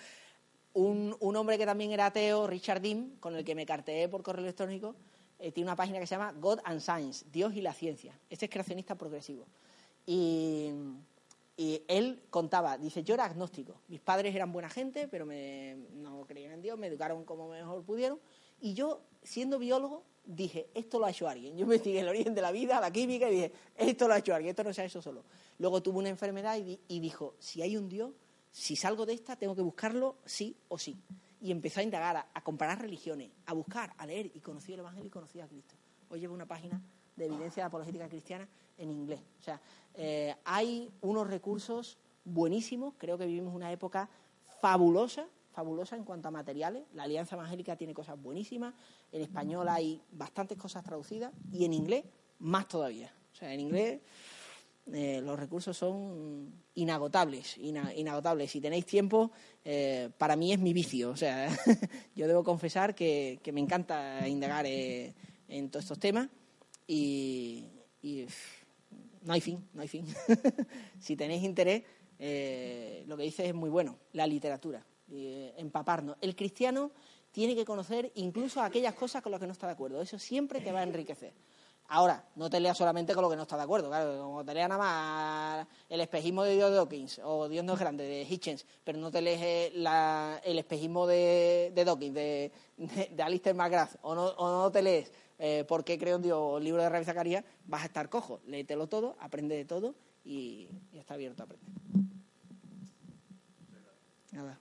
[0.73, 4.21] Un, un hombre que también era ateo, Richard Dean, con el que me carteé por
[4.21, 4.95] correo electrónico,
[5.39, 8.17] eh, tiene una página que se llama God and Science, Dios y la ciencia.
[8.29, 9.45] Este es creacionista progresivo.
[10.05, 10.71] Y,
[11.55, 13.81] y él contaba, dice, yo era agnóstico.
[13.87, 17.83] Mis padres eran buena gente, pero me, no creían en Dios, me educaron como mejor
[17.83, 18.19] pudieron.
[18.61, 21.57] Y yo, siendo biólogo, dije, esto lo ha hecho alguien.
[21.57, 24.33] Yo investigué el origen de la vida, la química, y dije, esto lo ha hecho
[24.33, 25.23] alguien, esto no se ha hecho solo.
[25.59, 28.11] Luego tuvo una enfermedad y, y dijo, si hay un Dios,
[28.51, 30.97] si salgo de esta, tengo que buscarlo sí o sí.
[31.39, 34.79] Y empezó a indagar, a, a comparar religiones, a buscar, a leer, y conocí el
[34.79, 35.75] Evangelio y conocí a Cristo.
[36.09, 36.81] Hoy llevo una página
[37.15, 38.47] de evidencia apologética cristiana
[38.77, 39.19] en inglés.
[39.39, 39.59] O sea,
[39.95, 42.93] eh, hay unos recursos buenísimos.
[42.97, 44.09] Creo que vivimos una época
[44.61, 46.83] fabulosa, fabulosa en cuanto a materiales.
[46.93, 48.73] La Alianza Evangélica tiene cosas buenísimas.
[49.11, 52.05] En español hay bastantes cosas traducidas y en inglés
[52.39, 53.11] más todavía.
[53.33, 54.01] O sea, en inglés
[54.93, 58.51] eh, los recursos son inagotables, ina- inagotables.
[58.51, 59.31] Si tenéis tiempo,
[59.65, 61.09] eh, para mí es mi vicio.
[61.09, 61.49] O sea,
[62.15, 65.13] yo debo confesar que, me encanta indagar eh,
[65.47, 66.29] en todos estos temas
[66.87, 67.65] y,
[68.01, 68.25] y,
[69.23, 70.05] no hay fin, no hay fin.
[70.99, 71.83] si tenéis interés,
[72.19, 76.17] eh, lo que dice es muy bueno, la literatura, eh, empaparnos.
[76.21, 76.91] El cristiano
[77.31, 80.01] tiene que conocer incluso aquellas cosas con las que no está de acuerdo.
[80.01, 81.33] Eso siempre te va a enriquecer.
[81.89, 84.53] Ahora, no te leas solamente con lo que no está de acuerdo, claro, como te
[84.53, 88.23] leas nada más el espejismo de Dios de Dawkins o Dios no es grande de
[88.23, 94.15] Hitchens, pero no te lees eh, el espejismo de, Dawkins, de, de, Alistair McGrath, o
[94.15, 96.37] no, te lees eh, ¿Por qué creo en Dios?
[96.37, 98.41] o el libro de Rabbi Zacarías, vas a estar cojo.
[98.47, 99.93] Léetelo todo, aprende de todo
[100.25, 101.69] y, y está abierto a aprender.
[104.31, 104.59] Nada.